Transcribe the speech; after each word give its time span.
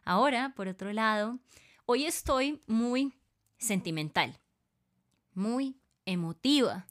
Ahora, 0.04 0.54
por 0.56 0.68
otro 0.68 0.90
lado, 0.94 1.38
hoy 1.84 2.06
estoy 2.06 2.62
muy 2.66 3.12
sentimental, 3.58 4.40
muy 5.34 5.76
emotiva, 6.06 6.86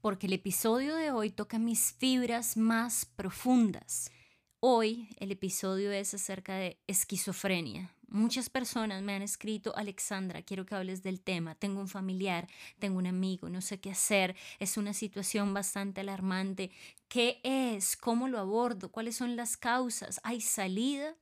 porque 0.00 0.26
el 0.26 0.32
episodio 0.32 0.96
de 0.96 1.10
hoy 1.10 1.28
toca 1.28 1.58
mis 1.58 1.92
fibras 1.92 2.56
más 2.56 3.04
profundas. 3.04 4.10
Hoy 4.58 5.10
el 5.18 5.32
episodio 5.32 5.92
es 5.92 6.14
acerca 6.14 6.54
de 6.54 6.80
esquizofrenia, 6.86 7.94
Muchas 8.12 8.50
personas 8.50 9.02
me 9.02 9.14
han 9.14 9.22
escrito, 9.22 9.74
Alexandra, 9.74 10.42
quiero 10.42 10.66
que 10.66 10.74
hables 10.74 11.02
del 11.02 11.22
tema, 11.22 11.54
tengo 11.54 11.80
un 11.80 11.88
familiar, 11.88 12.46
tengo 12.78 12.98
un 12.98 13.06
amigo, 13.06 13.48
no 13.48 13.62
sé 13.62 13.80
qué 13.80 13.90
hacer, 13.90 14.36
es 14.58 14.76
una 14.76 14.92
situación 14.92 15.54
bastante 15.54 16.02
alarmante. 16.02 16.70
¿Qué 17.08 17.40
es? 17.42 17.96
¿Cómo 17.96 18.28
lo 18.28 18.38
abordo? 18.38 18.92
¿Cuáles 18.92 19.16
son 19.16 19.34
las 19.34 19.56
causas? 19.56 20.20
¿Hay 20.24 20.42
salida? 20.42 21.16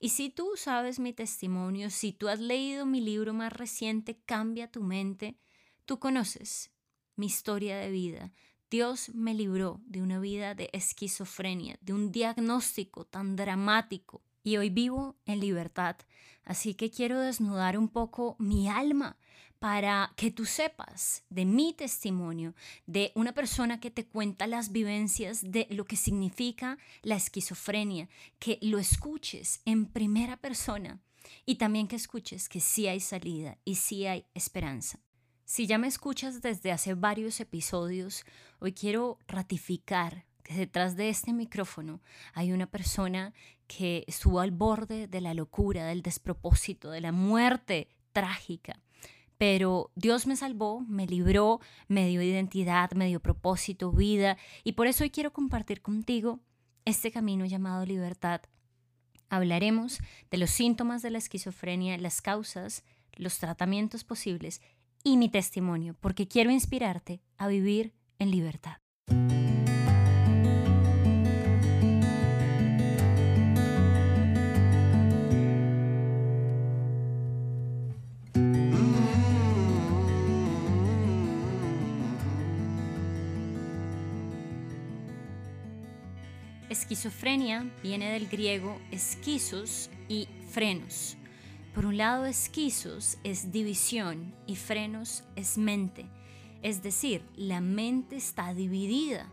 Y 0.00 0.08
si 0.08 0.28
tú 0.28 0.54
sabes 0.56 0.98
mi 0.98 1.12
testimonio, 1.12 1.88
si 1.88 2.12
tú 2.12 2.26
has 2.26 2.40
leído 2.40 2.84
mi 2.84 3.00
libro 3.00 3.32
más 3.32 3.52
reciente, 3.52 4.18
Cambia 4.26 4.68
tu 4.72 4.82
mente, 4.82 5.38
tú 5.84 6.00
conoces 6.00 6.72
mi 7.14 7.26
historia 7.26 7.76
de 7.76 7.92
vida. 7.92 8.32
Dios 8.72 9.10
me 9.14 9.34
libró 9.34 9.80
de 9.86 10.02
una 10.02 10.18
vida 10.18 10.56
de 10.56 10.68
esquizofrenia, 10.72 11.78
de 11.80 11.92
un 11.92 12.10
diagnóstico 12.10 13.04
tan 13.04 13.36
dramático 13.36 14.24
y 14.44 14.58
hoy 14.58 14.70
vivo 14.70 15.16
en 15.26 15.40
libertad. 15.40 15.96
Así 16.44 16.74
que 16.74 16.90
quiero 16.90 17.18
desnudar 17.18 17.76
un 17.76 17.88
poco 17.88 18.36
mi 18.38 18.68
alma 18.68 19.16
para 19.58 20.12
que 20.16 20.30
tú 20.30 20.44
sepas 20.44 21.24
de 21.30 21.46
mi 21.46 21.72
testimonio, 21.72 22.54
de 22.86 23.12
una 23.14 23.32
persona 23.32 23.80
que 23.80 23.90
te 23.90 24.06
cuenta 24.06 24.46
las 24.46 24.70
vivencias 24.70 25.40
de 25.42 25.66
lo 25.70 25.86
que 25.86 25.96
significa 25.96 26.76
la 27.02 27.16
esquizofrenia, 27.16 28.10
que 28.38 28.58
lo 28.60 28.78
escuches 28.78 29.62
en 29.64 29.86
primera 29.86 30.36
persona 30.36 31.00
y 31.46 31.54
también 31.54 31.88
que 31.88 31.96
escuches 31.96 32.50
que 32.50 32.60
sí 32.60 32.86
hay 32.88 33.00
salida 33.00 33.56
y 33.64 33.76
sí 33.76 34.06
hay 34.06 34.26
esperanza. 34.34 35.00
Si 35.46 35.66
ya 35.66 35.78
me 35.78 35.88
escuchas 35.88 36.42
desde 36.42 36.70
hace 36.70 36.92
varios 36.92 37.40
episodios, 37.40 38.24
hoy 38.60 38.74
quiero 38.74 39.18
ratificar 39.26 40.26
que 40.42 40.54
detrás 40.54 40.94
de 40.94 41.08
este 41.08 41.32
micrófono 41.32 42.00
hay 42.34 42.52
una 42.52 42.66
persona 42.66 43.32
que 43.66 44.04
estuvo 44.06 44.40
al 44.40 44.50
borde 44.50 45.06
de 45.08 45.20
la 45.20 45.34
locura, 45.34 45.86
del 45.86 46.02
despropósito, 46.02 46.90
de 46.90 47.00
la 47.00 47.12
muerte 47.12 47.88
trágica. 48.12 48.80
Pero 49.38 49.90
Dios 49.94 50.26
me 50.26 50.36
salvó, 50.36 50.80
me 50.80 51.06
libró, 51.06 51.60
me 51.88 52.06
dio 52.06 52.22
identidad, 52.22 52.92
me 52.92 53.06
dio 53.06 53.20
propósito, 53.20 53.92
vida, 53.92 54.36
y 54.62 54.72
por 54.72 54.86
eso 54.86 55.04
hoy 55.04 55.10
quiero 55.10 55.32
compartir 55.32 55.82
contigo 55.82 56.40
este 56.84 57.10
camino 57.10 57.44
llamado 57.44 57.84
libertad. 57.84 58.42
Hablaremos 59.28 59.98
de 60.30 60.38
los 60.38 60.50
síntomas 60.50 61.02
de 61.02 61.10
la 61.10 61.18
esquizofrenia, 61.18 61.98
las 61.98 62.22
causas, 62.22 62.84
los 63.16 63.38
tratamientos 63.38 64.04
posibles 64.04 64.60
y 65.02 65.16
mi 65.16 65.28
testimonio, 65.28 65.96
porque 66.00 66.28
quiero 66.28 66.50
inspirarte 66.50 67.20
a 67.36 67.48
vivir 67.48 67.92
en 68.18 68.30
libertad. 68.30 68.78
Esquizofrenia 86.74 87.70
viene 87.84 88.10
del 88.10 88.26
griego 88.26 88.80
esquizos 88.90 89.90
y 90.08 90.26
frenos. 90.50 91.16
Por 91.72 91.86
un 91.86 91.96
lado, 91.96 92.26
esquizos 92.26 93.16
es 93.22 93.52
división 93.52 94.34
y 94.48 94.56
frenos 94.56 95.22
es 95.36 95.56
mente. 95.56 96.06
Es 96.62 96.82
decir, 96.82 97.22
la 97.36 97.60
mente 97.60 98.16
está 98.16 98.52
dividida. 98.54 99.30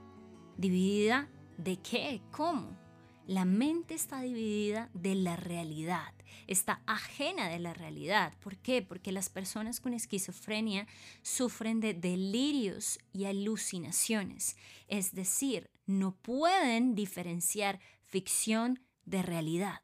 ¿Dividida 0.56 1.30
de 1.57 1.78
qué? 1.78 2.22
¿Cómo? 2.30 2.78
La 3.25 3.44
mente 3.44 3.96
está 3.96 4.22
dividida 4.22 4.91
de 4.94 5.16
la 5.16 5.35
realidad, 5.35 6.13
está 6.47 6.81
ajena 6.86 7.50
de 7.50 7.59
la 7.59 7.74
realidad. 7.74 8.34
¿Por 8.40 8.58
qué? 8.58 8.81
Porque 8.81 9.12
las 9.12 9.30
personas 9.30 9.80
con 9.80 9.94
esquizofrenia 9.94 10.88
sufren 11.22 11.80
de 11.80 11.94
delirios 11.94 13.00
y 13.14 13.25
alucinaciones, 13.25 14.58
es 14.88 15.14
decir, 15.14 15.69
no 15.86 16.16
pueden 16.16 16.96
diferenciar 16.96 17.80
ficción 18.03 18.80
de 19.06 19.22
realidad. 19.22 19.81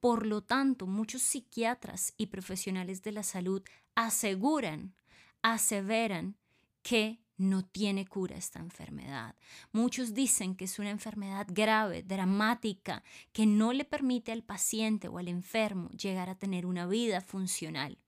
Por 0.00 0.26
lo 0.26 0.42
tanto, 0.42 0.86
muchos 0.86 1.22
psiquiatras 1.22 2.14
y 2.16 2.26
profesionales 2.26 3.02
de 3.02 3.12
la 3.12 3.22
salud 3.22 3.62
aseguran, 3.94 4.94
aseveran 5.42 6.36
que 6.82 7.20
no 7.38 7.64
tiene 7.64 8.06
cura 8.06 8.36
esta 8.36 8.58
enfermedad. 8.58 9.34
Muchos 9.72 10.12
dicen 10.12 10.56
que 10.56 10.66
es 10.66 10.78
una 10.78 10.90
enfermedad 10.90 11.46
grave, 11.48 12.02
dramática, 12.02 13.02
que 13.32 13.46
no 13.46 13.72
le 13.72 13.84
permite 13.84 14.32
al 14.32 14.42
paciente 14.42 15.08
o 15.08 15.18
al 15.18 15.28
enfermo 15.28 15.88
llegar 15.90 16.28
a 16.28 16.34
tener 16.34 16.66
una 16.66 16.86
vida 16.86 17.20
funcional. 17.20 17.98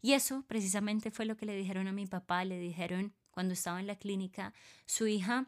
Y 0.00 0.12
eso 0.12 0.44
precisamente 0.46 1.10
fue 1.10 1.24
lo 1.24 1.36
que 1.36 1.46
le 1.46 1.56
dijeron 1.56 1.88
a 1.88 1.92
mi 1.92 2.06
papá, 2.06 2.44
le 2.44 2.58
dijeron 2.58 3.14
cuando 3.30 3.54
estaba 3.54 3.80
en 3.80 3.86
la 3.86 3.96
clínica, 3.96 4.54
su 4.86 5.06
hija 5.06 5.46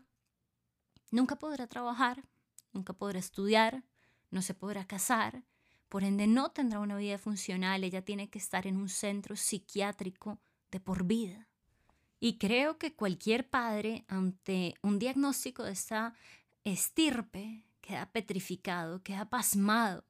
nunca 1.11 1.37
podrá 1.37 1.67
trabajar, 1.67 2.25
nunca 2.73 2.93
podrá 2.93 3.19
estudiar, 3.19 3.85
no 4.31 4.43
se 4.43 4.55
podrá 4.55 4.87
casar, 4.87 5.45
por 5.89 6.05
ende 6.05 6.27
no 6.27 6.51
tendrá 6.51 6.81
una 6.81 6.97
vida 6.97 7.19
funcional, 7.19 7.85
ella 7.85 8.05
tiene 8.05 8.29
que 8.29 8.39
estar 8.39 8.67
en 8.67 8.77
un 8.77 8.89
centro 8.89 9.37
psiquiátrico 9.37 10.39
de 10.71 10.81
por 10.81 11.05
vida. 11.05 11.48
Y 12.21 12.39
creo 12.39 12.79
que 12.79 12.95
cualquier 12.95 13.49
padre 13.49 14.05
ante 14.09 14.75
un 14.83 14.99
diagnóstico 14.99 15.63
de 15.63 15.73
esta 15.73 16.15
estirpe 16.65 17.65
queda 17.81 18.11
petrificado, 18.11 19.03
queda 19.03 19.31
pasmado, 19.31 20.05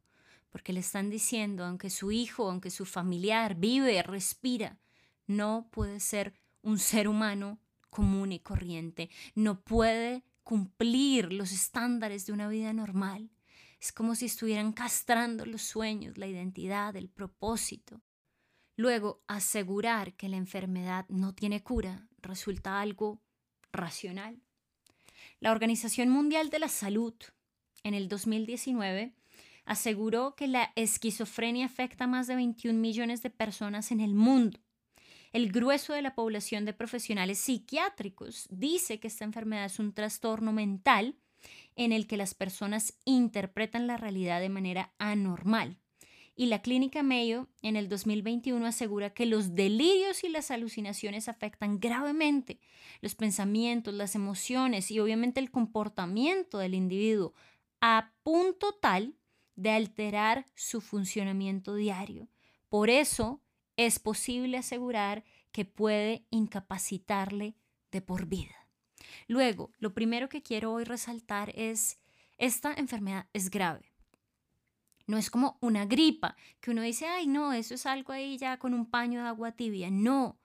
porque 0.51 0.73
le 0.73 0.81
están 0.81 1.11
diciendo, 1.11 1.65
aunque 1.65 1.91
su 1.91 2.11
hijo, 2.11 2.51
aunque 2.51 2.71
su 2.71 2.87
familiar 2.87 3.55
vive, 3.55 4.03
respira, 4.03 4.79
no 5.27 5.69
puede 5.71 6.01
ser 6.01 6.35
un 6.63 6.79
ser 6.79 7.09
humano 7.09 7.59
común 7.91 8.33
y 8.33 8.41
corriente, 8.41 9.11
no 9.35 9.61
puede 9.61 10.25
cumplir 10.43 11.33
los 11.33 11.53
estándares 11.53 12.27
de 12.27 12.33
una 12.33 12.49
vida 12.49 12.73
normal. 12.73 13.31
Es 13.81 13.93
como 13.93 14.15
si 14.15 14.27
estuvieran 14.27 14.73
castrando 14.73 15.47
los 15.47 15.63
sueños, 15.63 16.19
la 16.19 16.27
identidad, 16.27 16.97
el 16.97 17.09
propósito. 17.09 18.01
Luego, 18.79 19.25
asegurar 19.27 20.15
que 20.15 20.29
la 20.29 20.37
enfermedad 20.37 21.05
no 21.09 21.35
tiene 21.35 21.65
cura 21.65 22.07
resulta 22.23 22.81
algo 22.81 23.21
racional. 23.73 24.41
La 25.41 25.51
Organización 25.51 26.11
Mundial 26.11 26.49
de 26.49 26.61
la 26.61 26.69
Salud 26.69 27.13
en 27.83 27.95
el 27.95 28.09
2019 28.09 29.17
aseguró 29.65 30.37
que 30.37 30.47
la 30.47 30.71
esquizofrenia 30.77 31.67
afecta 31.67 32.05
a 32.05 32.07
más 32.07 32.29
de 32.29 32.37
21 32.37 32.79
millones 32.79 33.21
de 33.21 33.31
personas 33.31 33.91
en 33.91 33.99
el 33.99 34.15
mundo. 34.15 34.61
El 35.33 35.51
grueso 35.51 35.93
de 35.93 36.03
la 36.03 36.15
población 36.15 36.65
de 36.65 36.73
profesionales 36.73 37.41
psiquiátricos 37.41 38.47
dice 38.49 39.01
que 39.01 39.09
esta 39.09 39.25
enfermedad 39.25 39.65
es 39.65 39.81
un 39.81 39.93
trastorno 39.93 40.53
mental 40.53 41.17
en 41.75 41.91
el 41.91 42.07
que 42.07 42.17
las 42.17 42.33
personas 42.33 42.97
interpretan 43.05 43.89
la 43.89 43.97
realidad 43.97 44.41
de 44.41 44.51
manera 44.51 44.95
anormal. 44.99 45.81
Y 46.41 46.47
la 46.47 46.63
clínica 46.63 47.03
Mayo 47.03 47.49
en 47.63 47.75
el 47.75 47.89
2021 47.89 48.65
asegura 48.65 49.11
que 49.11 49.27
los 49.27 49.57
delirios 49.57 50.23
y 50.23 50.29
las 50.29 50.53
alucinaciones 50.53 51.29
afectan 51.29 51.81
gravemente 51.81 52.61
los 53.01 53.17
pensamientos, 53.17 53.93
las 53.93 54.15
emociones 54.15 54.93
y 54.93 55.01
obviamente 55.01 55.41
el 55.41 55.51
comportamiento 55.51 56.59
del 56.59 56.75
individuo 56.75 57.35
a 57.81 58.13
punto 58.23 58.73
tal 58.73 59.17
de 59.57 59.71
alterar 59.71 60.47
su 60.55 60.81
funcionamiento 60.81 61.75
diario. 61.75 62.29
Por 62.69 62.89
eso 62.89 63.43
es 63.77 63.99
posible 63.99 64.59
asegurar 64.59 65.25
que 65.51 65.65
puede 65.65 66.25
incapacitarle 66.31 67.57
de 67.91 68.01
por 68.01 68.27
vida. 68.27 68.69
Luego, 69.27 69.73
lo 69.81 69.93
primero 69.93 70.29
que 70.29 70.45
quiero 70.45 70.73
hoy 70.73 70.85
resaltar 70.85 71.51
es, 71.57 71.99
esta 72.37 72.73
enfermedad 72.75 73.27
es 73.33 73.51
grave. 73.51 73.88
No 75.09 75.17
es 75.19 75.31
como 75.31 75.59
una 75.61 75.87
gripa, 75.87 76.37
que 76.61 76.71
uno 76.71 76.83
dice, 76.83 77.07
ay, 77.07 77.27
no, 77.27 77.53
eso 77.53 77.75
es 77.75 77.87
algo 77.87 78.13
ahí 78.13 78.39
ya 78.39 78.59
con 78.59 78.75
un 78.75 78.87
paño 78.87 79.23
de 79.23 79.29
agua 79.29 79.53
tibia. 79.53 79.91
No, 79.91 80.39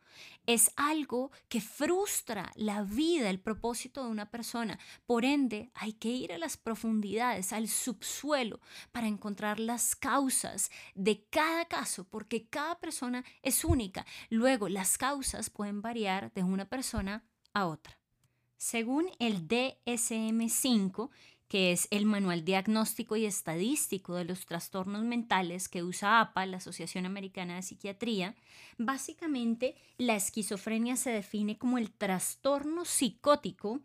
es 0.46 0.72
algo 0.76 1.32
que 1.50 1.62
frustra 1.62 2.52
la 2.56 2.84
vida, 2.84 3.30
el 3.30 3.40
propósito 3.40 4.04
de 4.04 4.10
una 4.10 4.30
persona. 4.32 4.80
Por 5.06 5.26
ende, 5.26 5.70
hay 5.74 5.94
que 5.94 6.10
ir 6.10 6.34
a 6.34 6.38
las 6.38 6.58
profundidades, 6.58 7.54
al 7.54 7.68
subsuelo, 7.68 8.60
para 8.92 9.08
encontrar 9.08 9.60
las 9.60 9.96
causas 9.96 10.72
de 10.96 11.26
cada 11.30 11.66
caso, 11.66 12.06
porque 12.06 12.48
cada 12.48 12.80
persona 12.80 13.24
es 13.42 13.66
única. 13.66 14.06
Luego, 14.30 14.70
las 14.70 14.98
causas 14.98 15.50
pueden 15.50 15.82
variar 15.82 16.32
de 16.34 16.44
una 16.44 16.66
persona 16.66 17.26
a 17.54 17.68
otra. 17.68 17.98
Según 18.58 19.10
el 19.20 19.46
DSM5, 19.46 21.10
que 21.54 21.72
es 21.72 21.88
el 21.92 22.08
Manual 22.08 22.44
Diagnóstico 22.44 23.16
y 23.16 23.28
Estadístico 23.28 24.16
de 24.16 24.26
los 24.26 24.48
Trastornos 24.48 25.04
Mentales 25.04 25.70
que 25.70 25.84
usa 25.84 26.20
APA, 26.20 26.48
la 26.48 26.58
Asociación 26.58 27.06
Americana 27.06 27.58
de 27.58 27.62
Psiquiatría, 27.62 28.34
básicamente 28.80 29.76
la 30.00 30.16
esquizofrenia 30.16 30.96
se 30.96 31.12
define 31.12 31.60
como 31.60 31.78
el 31.78 31.92
trastorno 31.92 32.86
psicótico 32.86 33.82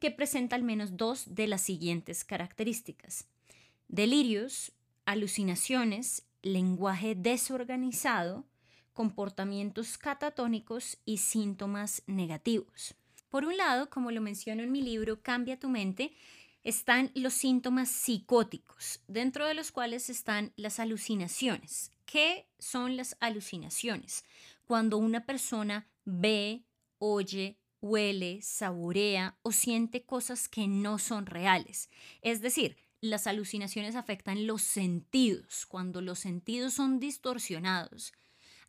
que 0.00 0.12
presenta 0.12 0.54
al 0.54 0.62
menos 0.62 0.96
dos 0.96 1.34
de 1.34 1.48
las 1.48 1.62
siguientes 1.62 2.24
características. 2.24 3.26
Delirios, 3.88 4.70
alucinaciones, 5.04 6.24
lenguaje 6.42 7.16
desorganizado, 7.16 8.44
comportamientos 8.92 9.98
catatónicos 9.98 10.98
y 11.04 11.16
síntomas 11.16 12.04
negativos. 12.06 12.94
Por 13.28 13.44
un 13.44 13.56
lado, 13.56 13.90
como 13.90 14.12
lo 14.12 14.20
menciono 14.20 14.62
en 14.62 14.70
mi 14.70 14.82
libro 14.82 15.20
Cambia 15.20 15.58
tu 15.58 15.68
mente, 15.68 16.12
están 16.64 17.10
los 17.14 17.34
síntomas 17.34 17.88
psicóticos, 17.88 19.00
dentro 19.06 19.46
de 19.46 19.54
los 19.54 19.72
cuales 19.72 20.10
están 20.10 20.52
las 20.56 20.80
alucinaciones. 20.80 21.92
¿Qué 22.04 22.48
son 22.58 22.96
las 22.96 23.16
alucinaciones? 23.20 24.24
Cuando 24.64 24.98
una 24.98 25.24
persona 25.24 25.88
ve, 26.04 26.64
oye, 26.98 27.58
huele, 27.80 28.40
saborea 28.42 29.38
o 29.42 29.52
siente 29.52 30.04
cosas 30.04 30.48
que 30.48 30.66
no 30.66 30.98
son 30.98 31.26
reales. 31.26 31.90
Es 32.22 32.40
decir, 32.40 32.76
las 33.00 33.26
alucinaciones 33.26 33.94
afectan 33.94 34.46
los 34.46 34.62
sentidos. 34.62 35.66
Cuando 35.66 36.00
los 36.00 36.18
sentidos 36.18 36.74
son 36.74 36.98
distorsionados, 36.98 38.12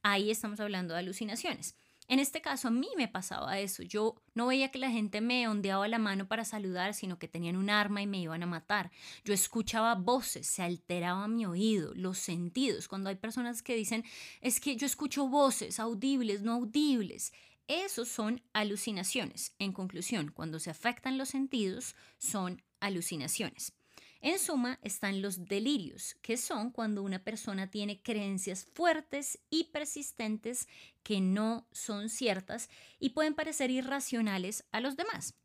ahí 0.04 0.32
estamos 0.32 0.60
hablando 0.60 0.94
de 0.94 1.00
alucinaciones. 1.00 1.76
En 2.10 2.18
este 2.18 2.42
caso 2.42 2.68
a 2.68 2.72
mí 2.72 2.90
me 2.98 3.08
pasaba 3.08 3.60
eso. 3.60 3.84
Yo 3.84 4.16
no 4.34 4.48
veía 4.48 4.72
que 4.72 4.80
la 4.80 4.90
gente 4.90 5.22
me 5.22 5.48
ondeaba 5.48 5.88
la 5.88 6.00
mano 6.00 6.28
para 6.28 6.44
saludar, 6.44 6.96
sino 6.96 7.20
que 7.20 7.28
tenían 7.28 7.56
un 7.56 7.70
arma 7.70 8.02
y 8.02 8.08
me 8.08 8.20
iban 8.20 8.42
a 8.42 8.48
matar. 8.48 8.90
Yo 9.24 9.32
escuchaba 9.32 9.94
voces, 9.94 10.48
se 10.48 10.64
alteraba 10.64 11.28
mi 11.28 11.46
oído, 11.46 11.94
los 11.94 12.18
sentidos. 12.18 12.88
Cuando 12.88 13.10
hay 13.12 13.16
personas 13.16 13.62
que 13.62 13.76
dicen, 13.76 14.04
es 14.42 14.60
que 14.60 14.76
yo 14.76 14.88
escucho 14.88 15.28
voces 15.28 15.80
audibles, 15.80 16.42
no 16.42 16.54
audibles. 16.54 17.32
Esos 17.68 18.10
son 18.10 18.42
alucinaciones. 18.54 19.54
En 19.60 19.72
conclusión, 19.72 20.32
cuando 20.34 20.60
se 20.60 20.72
afectan 20.72 21.20
los 21.20 21.30
sentidos, 21.30 21.96
son 22.18 22.64
alucinaciones. 22.80 23.74
En 24.22 24.38
suma, 24.38 24.80
están 24.82 25.22
los 25.22 25.46
delirios, 25.46 26.16
que 26.22 26.36
son 26.36 26.72
cuando 26.72 27.04
una 27.04 27.24
persona 27.24 27.70
tiene 27.72 28.02
creencias 28.02 28.66
fuertes 28.66 29.40
y 29.50 29.66
persistentes 29.72 30.68
que 31.04 31.22
no 31.22 31.68
son 31.72 32.10
ciertas 32.10 32.70
y 33.00 33.12
pueden 33.12 33.34
parecer 33.34 33.72
irracionales 33.72 34.66
a 34.72 34.82
los 34.82 34.98
demás. 34.98 35.39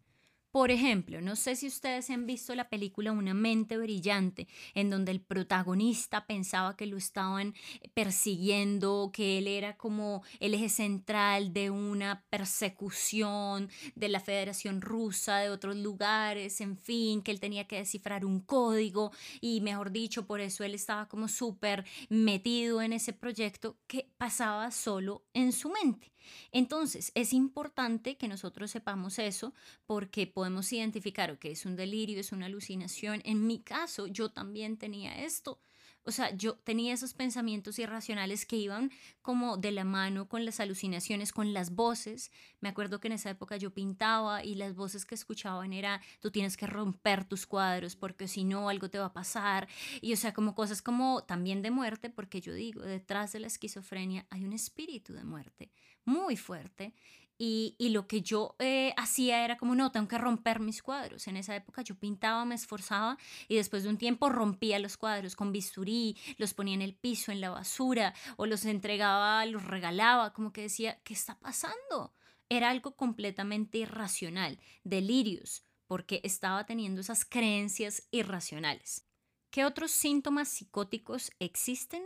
Por 0.55 0.71
ejemplo, 0.71 1.21
no 1.21 1.35
sé 1.35 1.57
si 1.57 1.67
ustedes 1.67 2.11
han 2.11 2.27
visto 2.27 2.55
la 2.55 2.69
película 2.69 3.11
Una 3.11 3.35
mente 3.35 3.77
brillante, 3.77 4.47
en 4.75 4.89
donde 4.89 5.11
el 5.11 5.21
protagonista 5.21 6.29
pensaba 6.29 6.77
que 6.77 6.87
lo 6.87 6.97
estaban 6.97 7.55
persiguiendo, 7.93 9.11
que 9.13 9.39
él 9.39 9.49
era 9.49 9.77
como 9.77 10.23
el 10.39 10.55
eje 10.55 10.69
central 10.69 11.53
de 11.53 11.71
una 11.71 12.25
persecución 12.31 13.69
de 13.97 14.09
la 14.09 14.21
Federación 14.21 14.81
Rusa, 14.81 15.39
de 15.39 15.51
otros 15.51 15.75
lugares, 15.75 16.61
en 16.61 16.79
fin, 16.79 17.23
que 17.23 17.33
él 17.33 17.41
tenía 17.41 17.67
que 17.67 17.79
descifrar 17.79 18.25
un 18.25 18.39
código 18.39 19.11
y, 19.41 19.61
mejor 19.61 19.91
dicho, 19.91 20.25
por 20.25 20.41
eso 20.41 20.63
él 20.63 20.77
estaba 20.77 21.09
como 21.09 21.27
súper 21.27 21.85
metido 22.09 22.81
en 22.81 22.93
ese 22.93 23.13
proyecto 23.13 23.77
que 23.89 24.09
pasaba 24.19 24.71
solo 24.71 25.25
en 25.35 25.51
su 25.51 25.69
mente. 25.71 26.14
Entonces, 26.53 27.13
es 27.15 27.33
importante 27.33 28.17
que 28.17 28.29
nosotros 28.29 28.71
sepamos 28.71 29.19
eso 29.19 29.55
porque 29.87 30.27
podemos 30.27 30.73
identificar, 30.73 31.39
que 31.39 31.51
es 31.53 31.67
un 31.67 31.77
delirio, 31.77 32.21
es 32.21 32.33
una 32.33 32.47
alucinación. 32.47 33.21
En 33.25 33.47
mi 33.47 33.61
caso, 33.61 34.07
yo 34.07 34.31
también 34.31 34.77
tenía 34.77 35.25
esto. 35.25 35.61
O 36.05 36.11
sea, 36.11 36.35
yo 36.37 36.57
tenía 36.57 36.93
esos 36.93 37.15
pensamientos 37.15 37.79
irracionales 37.79 38.45
que 38.45 38.57
iban 38.57 38.91
como 39.23 39.57
de 39.57 39.73
la 39.73 39.85
mano 39.85 40.29
con 40.29 40.45
las 40.45 40.61
alucinaciones, 40.61 41.33
con 41.33 41.55
las 41.55 41.75
voces. 41.75 42.31
Me 42.61 42.69
acuerdo 42.69 43.01
que 43.01 43.09
en 43.09 43.15
esa 43.15 43.31
época 43.31 43.57
yo 43.57 43.73
pintaba 43.73 44.45
y 44.45 44.55
las 44.55 44.75
voces 44.75 45.07
que 45.07 45.15
escuchaban 45.15 45.73
era, 45.73 46.01
tú 46.21 46.31
tienes 46.31 46.57
que 46.57 46.67
romper 46.67 47.25
tus 47.25 47.47
cuadros 47.47 47.97
porque 47.97 48.29
si 48.29 48.45
no 48.45 48.69
algo 48.69 48.91
te 48.91 48.99
va 48.99 49.07
a 49.07 49.13
pasar. 49.13 49.67
Y 50.01 50.13
o 50.13 50.17
sea, 50.17 50.35
como 50.35 50.55
cosas 50.55 50.83
como 50.83 51.25
también 51.25 51.63
de 51.63 51.71
muerte, 51.71 52.11
porque 52.11 52.41
yo 52.41 52.53
digo, 52.53 52.83
detrás 52.83 53.33
de 53.33 53.41
la 53.41 53.47
esquizofrenia 53.47 54.27
hay 54.31 54.45
un 54.45 54.53
espíritu 54.53 55.15
de 55.15 55.25
muerte 55.25 55.71
muy 56.05 56.37
fuerte. 56.37 56.95
Y, 57.37 57.77
lo 57.91 58.07
que 58.07 58.23
yo 58.23 58.55
eh, 58.59 58.95
hacía 58.97 59.45
era 59.45 59.57
como, 59.57 59.75
no, 59.75 59.91
tengo 59.91 60.09
que 60.09 60.19
romper 60.19 60.61
mis 60.61 60.83
cuadros. 60.83 61.27
En 61.27 61.37
esa 61.37 61.55
época 61.57 61.83
yo 61.83 61.97
pintaba, 61.97 62.45
me 62.45 62.55
esforzaba 62.55 63.19
y 63.49 63.57
después 63.57 63.83
de 63.83 63.89
un 63.89 63.99
tiempo 63.99 64.29
rompía 64.29 64.79
los 64.79 64.97
cuadros 64.97 65.37
con 65.37 65.53
bisturí, 65.53 66.17
los 66.39 66.55
ponía 66.55 66.75
en 66.75 66.83
el 66.83 66.95
piso, 66.95 67.33
en 67.33 67.41
la 67.41 67.51
basura, 67.51 68.15
o 68.37 68.47
los 68.47 68.65
entregaba, 68.65 69.45
los 69.47 69.65
regalaba, 69.65 70.33
como 70.33 70.53
que 70.53 70.63
decía, 70.63 71.01
¿qué 71.03 71.15
está 71.15 71.39
pasando? 71.39 72.15
Era 72.49 72.71
algo 72.71 72.97
completamente 72.97 73.79
irracional, 73.79 74.59
delirios, 74.85 75.65
porque 75.87 76.21
estaba 76.25 76.67
teniendo 76.67 77.01
esas 77.01 77.25
creencias 77.25 78.09
irracionales. 78.11 79.07
¿Qué 79.51 79.65
otros 79.65 79.91
síntomas 79.91 80.49
psicóticos 80.49 81.31
existen? 81.39 82.03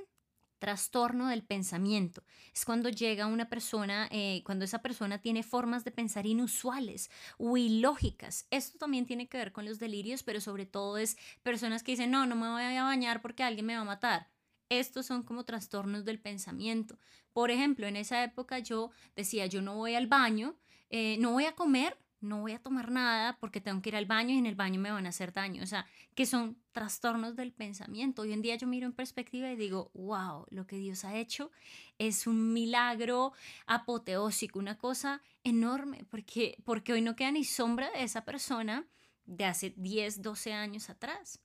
Trastorno 0.59 1.29
del 1.29 1.43
pensamiento. 1.43 2.23
Es 2.55 2.65
cuando 2.65 2.89
llega 2.89 3.27
una 3.27 3.49
persona, 3.49 4.09
eh, 4.11 4.43
cuando 4.45 4.65
esa 4.65 4.81
persona 4.83 5.21
tiene 5.21 5.43
formas 5.43 5.85
de 5.85 5.91
pensar 5.91 6.27
inusuales 6.27 7.11
o 7.39 7.57
ilógicas. 7.57 8.47
Esto 8.51 8.79
también 8.79 9.07
tiene 9.07 9.29
que 9.29 9.39
ver 9.39 9.53
con 9.53 9.65
los 9.65 9.79
delirios, 9.79 10.23
pero 10.23 10.41
sobre 10.41 10.67
todo 10.67 10.99
es 10.99 11.17
personas 11.43 11.83
que 11.83 11.93
dicen, 11.93 12.11
no, 12.11 12.27
no 12.27 12.37
me 12.37 12.49
voy 12.49 12.63
a 12.63 12.83
bañar 12.83 13.23
porque 13.23 13.43
alguien 13.43 13.67
me 13.67 13.75
va 13.77 13.83
a 13.83 13.85
matar. 13.85 14.29
Estos 14.69 15.07
son 15.07 15.23
como 15.23 15.45
trastornos 15.45 16.05
del 16.05 16.21
pensamiento. 16.21 16.99
Por 17.33 17.51
ejemplo, 17.51 17.87
en 17.87 17.97
esa 17.97 18.23
época 18.23 18.59
yo 18.59 18.91
decía, 19.17 19.47
yo 19.47 19.63
no 19.63 19.77
voy 19.77 19.95
al 19.95 20.07
baño, 20.07 20.57
eh, 20.91 21.17
no 21.21 21.33
voy 21.33 21.45
a 21.45 21.55
comer 21.55 21.97
no 22.21 22.41
voy 22.41 22.53
a 22.53 22.59
tomar 22.59 22.91
nada 22.91 23.37
porque 23.39 23.61
tengo 23.61 23.81
que 23.81 23.91
ir 23.91 23.97
al 23.97 24.07
baño 24.07 24.35
y 24.35 24.39
en 24.39 24.47
el 24.47 24.55
baño 24.55 24.81
me 24.81 24.91
van 24.91 25.07
a 25.07 25.11
hacer 25.11 25.33
daño. 25.33 25.63
O 25.63 25.67
sea, 25.67 25.87
que 26.15 26.27
son 26.27 26.57
trastornos 26.73 27.37
del 27.37 27.53
pensamiento. 27.53 28.23
Hoy 28.23 28.33
en 28.33 28.43
día 28.43 28.57
yo 28.57 28.67
miro 28.67 28.87
en 28.87 28.93
perspectiva 28.93 29.51
y 29.51 29.57
digo, 29.57 29.91
wow, 29.95 30.47
lo 30.51 30.67
que 30.67 30.77
Dios 30.77 31.05
ha 31.05 31.17
hecho 31.17 31.51
es 31.99 32.27
un 32.27 32.53
milagro 32.53 33.33
apoteósico, 33.67 34.59
una 34.59 34.79
cosa 34.79 35.23
enorme, 35.45 36.05
porque, 36.11 36.57
porque 36.65 36.93
hoy 36.93 37.03
no 37.03 37.17
queda 37.17 37.33
ni 37.33 37.45
sombra 37.45 37.91
de 37.91 38.03
esa 38.03 38.25
persona 38.25 38.87
de 39.25 39.45
hace 39.45 39.75
10, 39.77 40.23
12 40.23 40.53
años 40.53 40.91
atrás. 40.91 41.41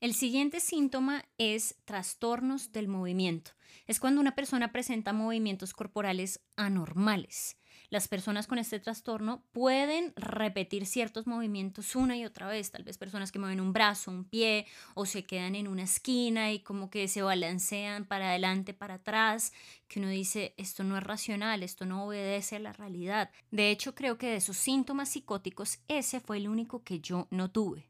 El 0.00 0.14
siguiente 0.14 0.60
síntoma 0.60 1.24
es 1.38 1.76
trastornos 1.84 2.70
del 2.70 2.86
movimiento. 2.86 3.52
Es 3.86 3.98
cuando 3.98 4.20
una 4.20 4.34
persona 4.34 4.70
presenta 4.70 5.12
movimientos 5.12 5.72
corporales 5.72 6.40
anormales. 6.56 7.56
Las 7.90 8.06
personas 8.06 8.46
con 8.46 8.58
este 8.58 8.80
trastorno 8.80 9.42
pueden 9.52 10.12
repetir 10.14 10.84
ciertos 10.84 11.26
movimientos 11.26 11.96
una 11.96 12.18
y 12.18 12.26
otra 12.26 12.46
vez, 12.46 12.70
tal 12.70 12.84
vez 12.84 12.98
personas 12.98 13.32
que 13.32 13.38
mueven 13.38 13.60
un 13.60 13.72
brazo, 13.72 14.10
un 14.10 14.24
pie 14.24 14.66
o 14.94 15.06
se 15.06 15.24
quedan 15.24 15.54
en 15.54 15.66
una 15.68 15.84
esquina 15.84 16.52
y 16.52 16.60
como 16.60 16.90
que 16.90 17.08
se 17.08 17.22
balancean 17.22 18.04
para 18.04 18.28
adelante, 18.28 18.74
para 18.74 18.94
atrás, 18.94 19.54
que 19.88 20.00
uno 20.00 20.10
dice, 20.10 20.52
esto 20.58 20.84
no 20.84 20.98
es 20.98 21.02
racional, 21.02 21.62
esto 21.62 21.86
no 21.86 22.04
obedece 22.04 22.56
a 22.56 22.60
la 22.60 22.74
realidad. 22.74 23.30
De 23.50 23.70
hecho, 23.70 23.94
creo 23.94 24.18
que 24.18 24.26
de 24.26 24.36
esos 24.36 24.58
síntomas 24.58 25.08
psicóticos, 25.08 25.78
ese 25.88 26.20
fue 26.20 26.36
el 26.36 26.48
único 26.48 26.84
que 26.84 27.00
yo 27.00 27.26
no 27.30 27.50
tuve. 27.50 27.88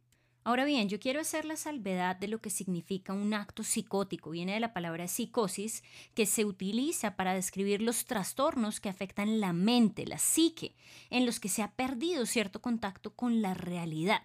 Ahora 0.48 0.64
bien, 0.64 0.88
yo 0.88 0.98
quiero 0.98 1.20
hacer 1.20 1.44
la 1.44 1.56
salvedad 1.56 2.16
de 2.16 2.26
lo 2.26 2.40
que 2.40 2.48
significa 2.48 3.12
un 3.12 3.34
acto 3.34 3.62
psicótico. 3.62 4.30
Viene 4.30 4.54
de 4.54 4.60
la 4.60 4.72
palabra 4.72 5.06
psicosis, 5.06 5.84
que 6.14 6.24
se 6.24 6.46
utiliza 6.46 7.16
para 7.16 7.34
describir 7.34 7.82
los 7.82 8.06
trastornos 8.06 8.80
que 8.80 8.88
afectan 8.88 9.40
la 9.40 9.52
mente, 9.52 10.06
la 10.06 10.16
psique, 10.16 10.74
en 11.10 11.26
los 11.26 11.38
que 11.38 11.50
se 11.50 11.60
ha 11.60 11.72
perdido 11.72 12.24
cierto 12.24 12.62
contacto 12.62 13.14
con 13.14 13.42
la 13.42 13.52
realidad. 13.52 14.22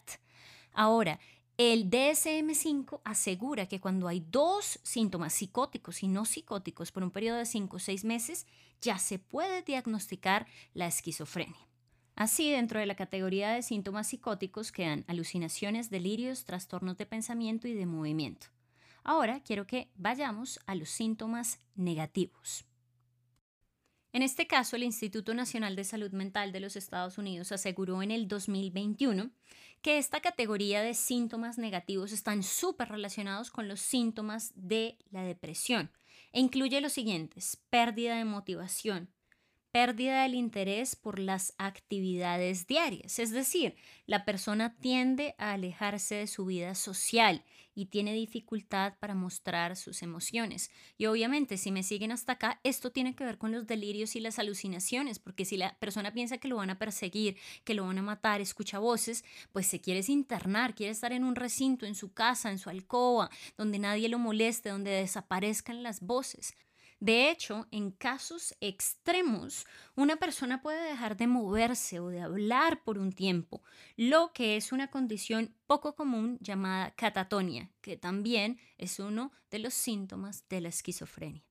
Ahora, 0.71 1.19
el 1.57 1.89
DSM5 1.89 3.01
asegura 3.03 3.65
que 3.67 3.81
cuando 3.81 4.07
hay 4.07 4.21
dos 4.21 4.79
síntomas 4.81 5.33
psicóticos 5.33 6.03
y 6.03 6.07
no 6.07 6.23
psicóticos 6.23 6.93
por 6.93 7.03
un 7.03 7.11
periodo 7.11 7.39
de 7.39 7.45
5 7.45 7.75
o 7.75 7.79
6 7.79 8.05
meses, 8.05 8.47
ya 8.79 8.97
se 8.97 9.19
puede 9.19 9.61
diagnosticar 9.61 10.47
la 10.73 10.87
esquizofrenia. 10.87 11.72
Así, 12.15 12.51
dentro 12.51 12.79
de 12.79 12.85
la 12.85 12.95
categoría 12.95 13.51
de 13.51 13.63
síntomas 13.63 14.07
psicóticos 14.07 14.71
quedan 14.71 15.03
alucinaciones, 15.07 15.89
delirios, 15.89 16.45
trastornos 16.45 16.97
de 16.97 17.05
pensamiento 17.05 17.67
y 17.67 17.73
de 17.73 17.85
movimiento. 17.85 18.47
Ahora 19.03 19.41
quiero 19.41 19.65
que 19.65 19.89
vayamos 19.95 20.59
a 20.65 20.75
los 20.75 20.89
síntomas 20.89 21.59
negativos. 21.75 22.65
En 24.13 24.21
este 24.21 24.45
caso, 24.45 24.75
el 24.75 24.83
Instituto 24.83 25.33
Nacional 25.33 25.75
de 25.75 25.83
Salud 25.83 26.11
Mental 26.11 26.51
de 26.51 26.59
los 26.59 26.75
Estados 26.75 27.17
Unidos 27.17 27.51
aseguró 27.51 28.03
en 28.03 28.11
el 28.11 28.27
2021 28.27 29.31
que 29.81 29.97
esta 29.97 30.21
categoría 30.21 30.83
de 30.83 30.93
síntomas 30.93 31.57
negativos 31.57 32.11
están 32.11 32.43
súper 32.43 32.89
relacionados 32.89 33.49
con 33.49 33.67
los 33.67 33.81
síntomas 33.81 34.53
de 34.55 34.99
la 35.09 35.23
depresión 35.23 35.91
e 36.31 36.39
incluye 36.39 36.79
los 36.79 36.93
siguientes, 36.93 37.57
pérdida 37.71 38.15
de 38.15 38.23
motivación, 38.23 39.09
pérdida 39.73 40.21
del 40.21 40.35
interés 40.35 40.95
por 40.95 41.17
las 41.17 41.55
actividades 41.57 42.67
diarias. 42.67 43.17
Es 43.17 43.31
decir, 43.31 43.75
la 44.05 44.23
persona 44.23 44.75
tiende 44.77 45.33
a 45.39 45.53
alejarse 45.53 46.13
de 46.13 46.27
su 46.27 46.45
vida 46.45 46.75
social 46.75 47.43
y 47.73 47.87
tiene 47.87 48.13
dificultad 48.13 48.93
para 48.99 49.15
mostrar 49.15 49.75
sus 49.75 50.03
emociones. 50.03 50.69
Y 50.95 51.07
obviamente, 51.07 51.57
si 51.57 51.71
me 51.71 51.81
siguen 51.81 52.11
hasta 52.11 52.33
acá, 52.33 52.59
esto 52.63 52.91
tiene 52.91 53.15
que 53.15 53.25
ver 53.25 53.39
con 53.39 53.51
los 53.51 53.65
delirios 53.65 54.15
y 54.15 54.19
las 54.19 54.37
alucinaciones, 54.37 55.17
porque 55.17 55.43
si 55.43 55.57
la 55.57 55.75
persona 55.79 56.13
piensa 56.13 56.37
que 56.37 56.47
lo 56.47 56.57
van 56.57 56.69
a 56.69 56.77
perseguir, 56.77 57.35
que 57.63 57.73
lo 57.73 57.87
van 57.87 57.97
a 57.97 58.03
matar, 58.03 58.41
escucha 58.41 58.77
voces, 58.77 59.25
pues 59.53 59.65
se 59.65 59.81
quiere 59.81 60.03
internar, 60.07 60.75
quiere 60.75 60.91
estar 60.91 61.13
en 61.13 61.23
un 61.23 61.35
recinto, 61.35 61.87
en 61.87 61.95
su 61.95 62.13
casa, 62.13 62.51
en 62.51 62.59
su 62.59 62.69
alcoba, 62.69 63.31
donde 63.57 63.79
nadie 63.79 64.07
lo 64.07 64.19
moleste, 64.19 64.69
donde 64.69 64.91
desaparezcan 64.91 65.81
las 65.81 65.99
voces. 66.01 66.53
De 67.03 67.29
hecho, 67.29 67.67
en 67.71 67.91
casos 67.91 68.55
extremos, 68.61 69.67
una 69.93 70.15
persona 70.15 70.61
puede 70.61 70.81
dejar 70.87 71.17
de 71.17 71.27
moverse 71.27 71.99
o 71.99 72.07
de 72.07 72.21
hablar 72.21 72.81
por 72.85 72.97
un 72.97 73.11
tiempo, 73.11 73.61
lo 73.97 74.31
que 74.31 74.55
es 74.55 74.71
una 74.71 74.89
condición 74.89 75.53
poco 75.67 75.97
común 75.97 76.37
llamada 76.39 76.91
catatonia, 76.91 77.69
que 77.81 77.97
también 77.97 78.57
es 78.77 78.99
uno 78.99 79.33
de 79.51 79.59
los 79.59 79.73
síntomas 79.73 80.47
de 80.47 80.61
la 80.61 80.69
esquizofrenia. 80.69 81.43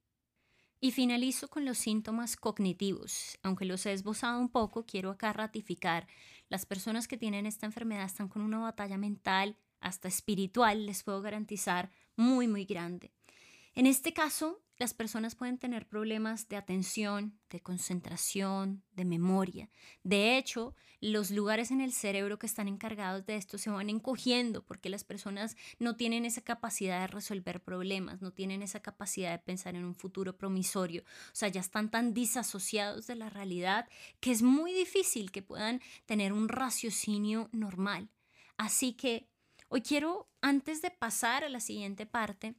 Y 0.80 0.92
finalizo 0.92 1.48
con 1.48 1.66
los 1.66 1.76
síntomas 1.76 2.34
cognitivos. 2.36 3.38
Aunque 3.42 3.66
los 3.66 3.84
he 3.84 3.92
esbozado 3.92 4.40
un 4.40 4.48
poco, 4.48 4.86
quiero 4.86 5.10
acá 5.10 5.34
ratificar, 5.34 6.06
las 6.48 6.64
personas 6.64 7.06
que 7.06 7.18
tienen 7.18 7.44
esta 7.44 7.66
enfermedad 7.66 8.06
están 8.06 8.28
con 8.28 8.40
una 8.40 8.60
batalla 8.60 8.96
mental, 8.96 9.58
hasta 9.80 10.08
espiritual, 10.08 10.86
les 10.86 11.02
puedo 11.02 11.20
garantizar, 11.20 11.90
muy, 12.16 12.48
muy 12.48 12.64
grande. 12.64 13.12
En 13.74 13.86
este 13.86 14.12
caso, 14.12 14.62
las 14.82 14.94
personas 14.94 15.36
pueden 15.36 15.58
tener 15.58 15.86
problemas 15.86 16.48
de 16.48 16.56
atención, 16.56 17.38
de 17.50 17.60
concentración, 17.60 18.82
de 18.90 19.04
memoria. 19.04 19.70
De 20.02 20.36
hecho, 20.36 20.74
los 21.00 21.30
lugares 21.30 21.70
en 21.70 21.80
el 21.80 21.92
cerebro 21.92 22.40
que 22.40 22.46
están 22.48 22.66
encargados 22.66 23.24
de 23.24 23.36
esto 23.36 23.58
se 23.58 23.70
van 23.70 23.90
encogiendo 23.90 24.66
porque 24.66 24.88
las 24.88 25.04
personas 25.04 25.56
no 25.78 25.94
tienen 25.94 26.24
esa 26.24 26.40
capacidad 26.40 27.00
de 27.02 27.06
resolver 27.06 27.62
problemas, 27.62 28.22
no 28.22 28.32
tienen 28.32 28.60
esa 28.60 28.80
capacidad 28.80 29.30
de 29.30 29.38
pensar 29.38 29.76
en 29.76 29.84
un 29.84 29.94
futuro 29.94 30.36
promisorio. 30.36 31.02
O 31.02 31.34
sea, 31.34 31.46
ya 31.46 31.60
están 31.60 31.88
tan 31.88 32.12
disasociados 32.12 33.06
de 33.06 33.14
la 33.14 33.30
realidad 33.30 33.88
que 34.18 34.32
es 34.32 34.42
muy 34.42 34.72
difícil 34.72 35.30
que 35.30 35.42
puedan 35.42 35.80
tener 36.06 36.32
un 36.32 36.48
raciocinio 36.48 37.50
normal. 37.52 38.10
Así 38.56 38.94
que 38.94 39.28
hoy 39.68 39.82
quiero, 39.82 40.28
antes 40.40 40.82
de 40.82 40.90
pasar 40.90 41.44
a 41.44 41.48
la 41.48 41.60
siguiente 41.60 42.04
parte, 42.04 42.56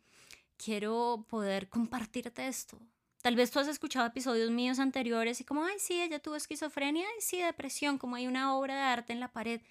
quiero 0.57 1.25
poder 1.29 1.69
compartirte 1.69 2.47
esto. 2.47 2.79
Tal 3.21 3.35
vez 3.35 3.51
tú 3.51 3.59
has 3.59 3.67
escuchado 3.67 4.05
episodios 4.05 4.51
míos 4.51 4.79
anteriores 4.79 5.39
y 5.39 5.45
como, 5.45 5.63
ay, 5.63 5.79
sí, 5.79 6.01
ella 6.01 6.19
tuvo 6.19 6.35
esquizofrenia, 6.35 7.05
ay, 7.07 7.21
sí, 7.21 7.41
depresión, 7.41 7.97
como 7.97 8.15
hay 8.15 8.27
una 8.27 8.55
obra 8.55 8.75
de 8.75 8.81
arte 8.81 9.13
en 9.13 9.21
la 9.21 9.31
pared. 9.31 9.61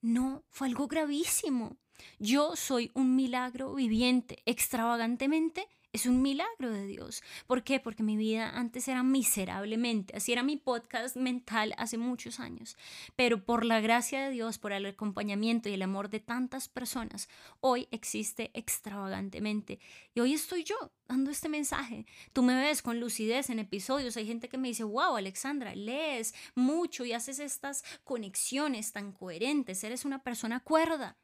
No, 0.00 0.44
fue 0.50 0.68
algo 0.68 0.86
gravísimo. 0.86 1.76
Yo 2.18 2.54
soy 2.56 2.90
un 2.94 3.16
milagro 3.16 3.74
viviente, 3.74 4.42
extravagantemente 4.46 5.68
es 5.92 6.06
un 6.06 6.22
milagro 6.22 6.70
de 6.70 6.86
Dios. 6.86 7.22
¿Por 7.46 7.64
qué? 7.64 7.78
Porque 7.78 8.02
mi 8.02 8.16
vida 8.16 8.48
antes 8.50 8.88
era 8.88 9.02
miserablemente. 9.02 10.16
Así 10.16 10.32
era 10.32 10.42
mi 10.42 10.56
podcast 10.56 11.16
mental 11.16 11.74
hace 11.76 11.98
muchos 11.98 12.40
años. 12.40 12.78
Pero 13.14 13.44
por 13.44 13.66
la 13.66 13.80
gracia 13.80 14.24
de 14.24 14.30
Dios, 14.30 14.58
por 14.58 14.72
el 14.72 14.86
acompañamiento 14.86 15.68
y 15.68 15.74
el 15.74 15.82
amor 15.82 16.08
de 16.08 16.20
tantas 16.20 16.68
personas, 16.68 17.28
hoy 17.60 17.88
existe 17.90 18.50
extravagantemente. 18.54 19.80
Y 20.14 20.20
hoy 20.20 20.32
estoy 20.32 20.64
yo 20.64 20.76
dando 21.06 21.30
este 21.30 21.50
mensaje. 21.50 22.06
Tú 22.32 22.42
me 22.42 22.54
ves 22.54 22.80
con 22.80 22.98
lucidez 22.98 23.50
en 23.50 23.58
episodios. 23.58 24.16
Hay 24.16 24.26
gente 24.26 24.48
que 24.48 24.56
me 24.56 24.68
dice, 24.68 24.84
wow, 24.84 25.16
Alexandra, 25.16 25.74
lees 25.74 26.34
mucho 26.54 27.04
y 27.04 27.12
haces 27.12 27.38
estas 27.38 27.84
conexiones 28.02 28.92
tan 28.92 29.12
coherentes. 29.12 29.84
Eres 29.84 30.06
una 30.06 30.22
persona 30.22 30.60
cuerda. 30.60 31.18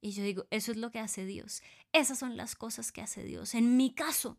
Y 0.00 0.12
yo 0.12 0.22
digo, 0.22 0.46
eso 0.50 0.72
es 0.72 0.78
lo 0.78 0.90
que 0.90 0.98
hace 0.98 1.24
Dios. 1.24 1.62
Esas 1.92 2.18
son 2.18 2.36
las 2.36 2.54
cosas 2.56 2.90
que 2.90 3.02
hace 3.02 3.22
Dios. 3.22 3.54
En 3.54 3.76
mi 3.76 3.92
caso, 3.92 4.38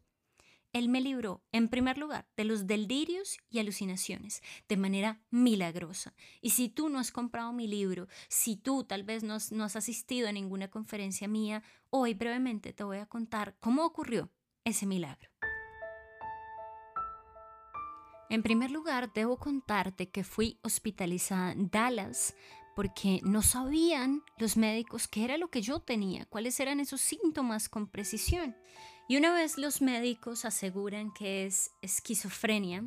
Él 0.74 0.90
me 0.90 1.02
libró, 1.02 1.44
en 1.52 1.68
primer 1.70 1.98
lugar, 1.98 2.28
de 2.36 2.46
los 2.46 2.66
delirios 2.66 3.38
y 3.50 3.60
alucinaciones, 3.60 4.42
de 4.68 4.78
manera 4.78 5.22
milagrosa. 5.30 6.16
Y 6.42 6.52
si 6.52 6.70
tú 6.70 6.90
no 6.90 6.98
has 6.98 7.12
comprado 7.12 7.54
mi 7.54 7.68
libro, 7.68 8.08
si 8.28 8.56
tú 8.56 8.84
tal 8.86 9.04
vez 9.04 9.24
no 9.24 9.36
has, 9.36 9.52
no 9.52 9.64
has 9.64 9.76
asistido 9.76 10.28
a 10.28 10.32
ninguna 10.32 10.70
conferencia 10.70 11.28
mía, 11.28 11.62
hoy 11.90 12.16
brevemente 12.16 12.74
te 12.74 12.84
voy 12.84 12.98
a 12.98 13.06
contar 13.06 13.56
cómo 13.60 13.86
ocurrió 13.86 14.32
ese 14.64 14.86
milagro. 14.86 15.30
En 18.32 18.44
primer 18.44 18.72
lugar, 18.72 19.12
debo 19.12 19.38
contarte 19.38 20.10
que 20.10 20.24
fui 20.24 20.58
hospitalizada 20.64 21.52
en 21.52 21.70
Dallas 21.70 22.34
porque 22.76 23.20
no 23.24 23.42
sabían 23.42 24.24
los 24.38 24.58
médicos 24.58 25.08
qué 25.08 25.24
era 25.24 25.38
lo 25.38 25.50
que 25.50 25.62
yo 25.62 25.80
tenía, 25.80 26.26
cuáles 26.26 26.60
eran 26.60 26.80
esos 26.80 27.02
síntomas 27.02 27.70
con 27.70 27.88
precisión. 27.88 28.56
Y 29.08 29.18
una 29.18 29.34
vez 29.34 29.58
los 29.58 29.82
médicos 29.82 30.46
aseguran 30.46 31.12
que 31.12 31.46
es 31.46 31.72
esquizofrenia, 31.82 32.86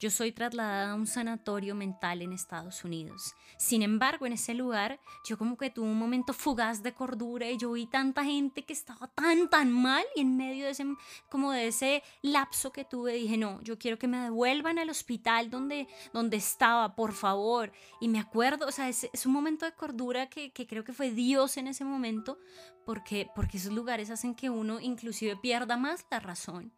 yo 0.00 0.10
soy 0.10 0.30
trasladada 0.30 0.92
a 0.92 0.94
un 0.94 1.06
sanatorio 1.06 1.74
mental 1.74 2.22
en 2.22 2.32
Estados 2.32 2.84
Unidos. 2.84 3.34
Sin 3.56 3.82
embargo, 3.82 4.26
en 4.26 4.34
ese 4.34 4.54
lugar, 4.54 5.00
yo 5.24 5.36
como 5.36 5.56
que 5.56 5.70
tuve 5.70 5.86
un 5.86 5.98
momento 5.98 6.32
fugaz 6.32 6.82
de 6.84 6.94
cordura 6.94 7.50
y 7.50 7.58
yo 7.58 7.72
vi 7.72 7.86
tanta 7.86 8.24
gente 8.24 8.64
que 8.64 8.72
estaba 8.72 9.08
tan, 9.08 9.50
tan 9.50 9.72
mal 9.72 10.04
y 10.14 10.20
en 10.20 10.36
medio 10.36 10.66
de 10.66 10.70
ese, 10.70 10.86
como 11.28 11.50
de 11.50 11.66
ese 11.66 12.04
lapso 12.22 12.70
que 12.70 12.84
tuve, 12.84 13.14
dije, 13.14 13.36
no, 13.36 13.60
yo 13.62 13.76
quiero 13.76 13.98
que 13.98 14.06
me 14.06 14.20
devuelvan 14.20 14.78
al 14.78 14.90
hospital 14.90 15.50
donde, 15.50 15.88
donde 16.12 16.36
estaba, 16.36 16.94
por 16.94 17.12
favor. 17.12 17.72
Y 18.00 18.06
me 18.06 18.20
acuerdo, 18.20 18.68
o 18.68 18.72
sea, 18.72 18.88
es, 18.88 19.08
un 19.26 19.32
momento 19.32 19.66
de 19.66 19.72
cordura 19.72 20.28
que, 20.28 20.52
que, 20.52 20.68
creo 20.68 20.84
que 20.84 20.92
fue 20.92 21.10
Dios 21.10 21.56
en 21.56 21.66
ese 21.66 21.84
momento, 21.84 22.38
porque, 22.86 23.28
porque 23.34 23.56
esos 23.56 23.72
lugares 23.72 24.10
hacen 24.10 24.36
que 24.36 24.48
uno 24.48 24.78
inclusive 24.78 25.36
pierda 25.36 25.76
más 25.76 26.06
la 26.08 26.20
razón. 26.20 26.72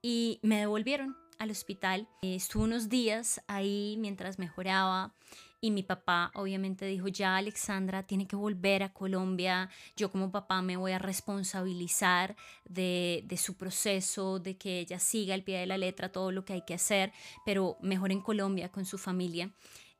Y 0.00 0.40
me 0.42 0.60
devolvieron 0.60 1.16
al 1.38 1.50
hospital. 1.50 2.08
Estuve 2.22 2.64
unos 2.64 2.88
días 2.88 3.40
ahí 3.46 3.96
mientras 3.98 4.38
mejoraba 4.38 5.14
Y 5.60 5.72
mi 5.72 5.82
papá 5.82 6.30
obviamente 6.34 6.86
dijo, 6.86 7.08
ya 7.08 7.36
Alexandra 7.36 8.04
tiene 8.04 8.28
que 8.28 8.36
volver 8.36 8.84
a 8.84 8.92
Colombia, 8.92 9.68
yo 9.96 10.12
como 10.12 10.30
papá 10.30 10.62
me 10.62 10.76
voy 10.76 10.92
a 10.92 11.00
responsabilizar 11.00 12.36
de, 12.64 13.26
su 13.36 13.56
proceso, 13.56 14.38
de 14.38 14.56
que 14.56 14.78
ella 14.78 15.00
siga 15.00 15.34
al 15.34 15.42
pie 15.42 15.58
de 15.58 15.66
la 15.66 15.76
letra 15.76 16.12
todo 16.12 16.30
lo 16.30 16.44
que 16.44 16.52
hay 16.52 16.62
que 16.62 16.74
hacer, 16.74 17.12
pero 17.44 17.76
mejor 17.80 18.12
en 18.12 18.20
Colombia 18.20 18.70
con 18.70 18.84
su 18.84 18.98
familia. 18.98 19.50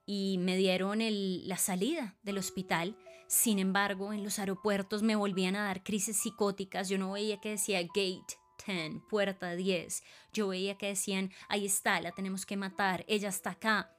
Y 0.07 0.39
me 0.39 0.57
dieron 0.57 1.01
la 1.01 1.57
salida 1.57 2.17
del 2.23 2.39
hospital. 2.39 2.97
Sin 3.27 3.59
embargo, 3.59 4.13
en 4.13 4.23
los 4.23 4.39
aeropuertos 4.39 5.03
me 5.03 5.17
volvían 5.17 5.57
a 5.57 5.65
dar 5.65 5.83
crisis 5.83 6.19
psicóticas. 6.19 6.89
Yo 6.89 6.99
no 6.99 7.13
veía 7.13 7.41
que 7.41 7.51
decía 7.51 7.83
gate 7.83 8.39
10, 8.69 9.03
puerta 9.09 9.55
10. 9.55 10.03
Yo 10.33 10.49
veía 10.49 10.77
que 10.77 10.89
decían, 10.89 11.33
ahí 11.49 11.67
está, 11.67 12.01
la 12.01 12.13
tenemos 12.13 12.47
que 12.47 12.57
matar, 12.57 13.05
ella 13.09 13.29
está 13.29 13.51
acá. 13.51 13.95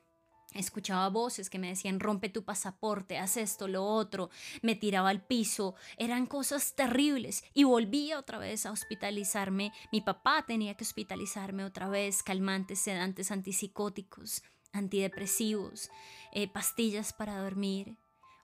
Escuchaba 0.53 1.09
voces 1.09 1.47
que 1.49 1.59
me 1.59 1.69
decían, 1.69 1.99
rompe 1.99 2.27
tu 2.27 2.43
pasaporte, 2.43 3.19
haz 3.19 3.37
esto, 3.37 3.67
lo 3.67 3.85
otro, 3.85 4.31
me 4.63 4.75
tiraba 4.75 5.09
al 5.09 5.23
piso, 5.23 5.75
eran 5.97 6.25
cosas 6.25 6.73
terribles 6.73 7.43
y 7.53 7.65
volvía 7.65 8.17
otra 8.17 8.39
vez 8.39 8.65
a 8.65 8.71
hospitalizarme. 8.71 9.71
Mi 9.91 10.01
papá 10.01 10.45
tenía 10.47 10.73
que 10.73 10.83
hospitalizarme 10.83 11.65
otra 11.65 11.87
vez, 11.87 12.23
calmantes, 12.23 12.79
sedantes, 12.79 13.31
antipsicóticos, 13.31 14.41
antidepresivos, 14.73 15.91
eh, 16.31 16.47
pastillas 16.47 17.13
para 17.13 17.37
dormir. 17.37 17.95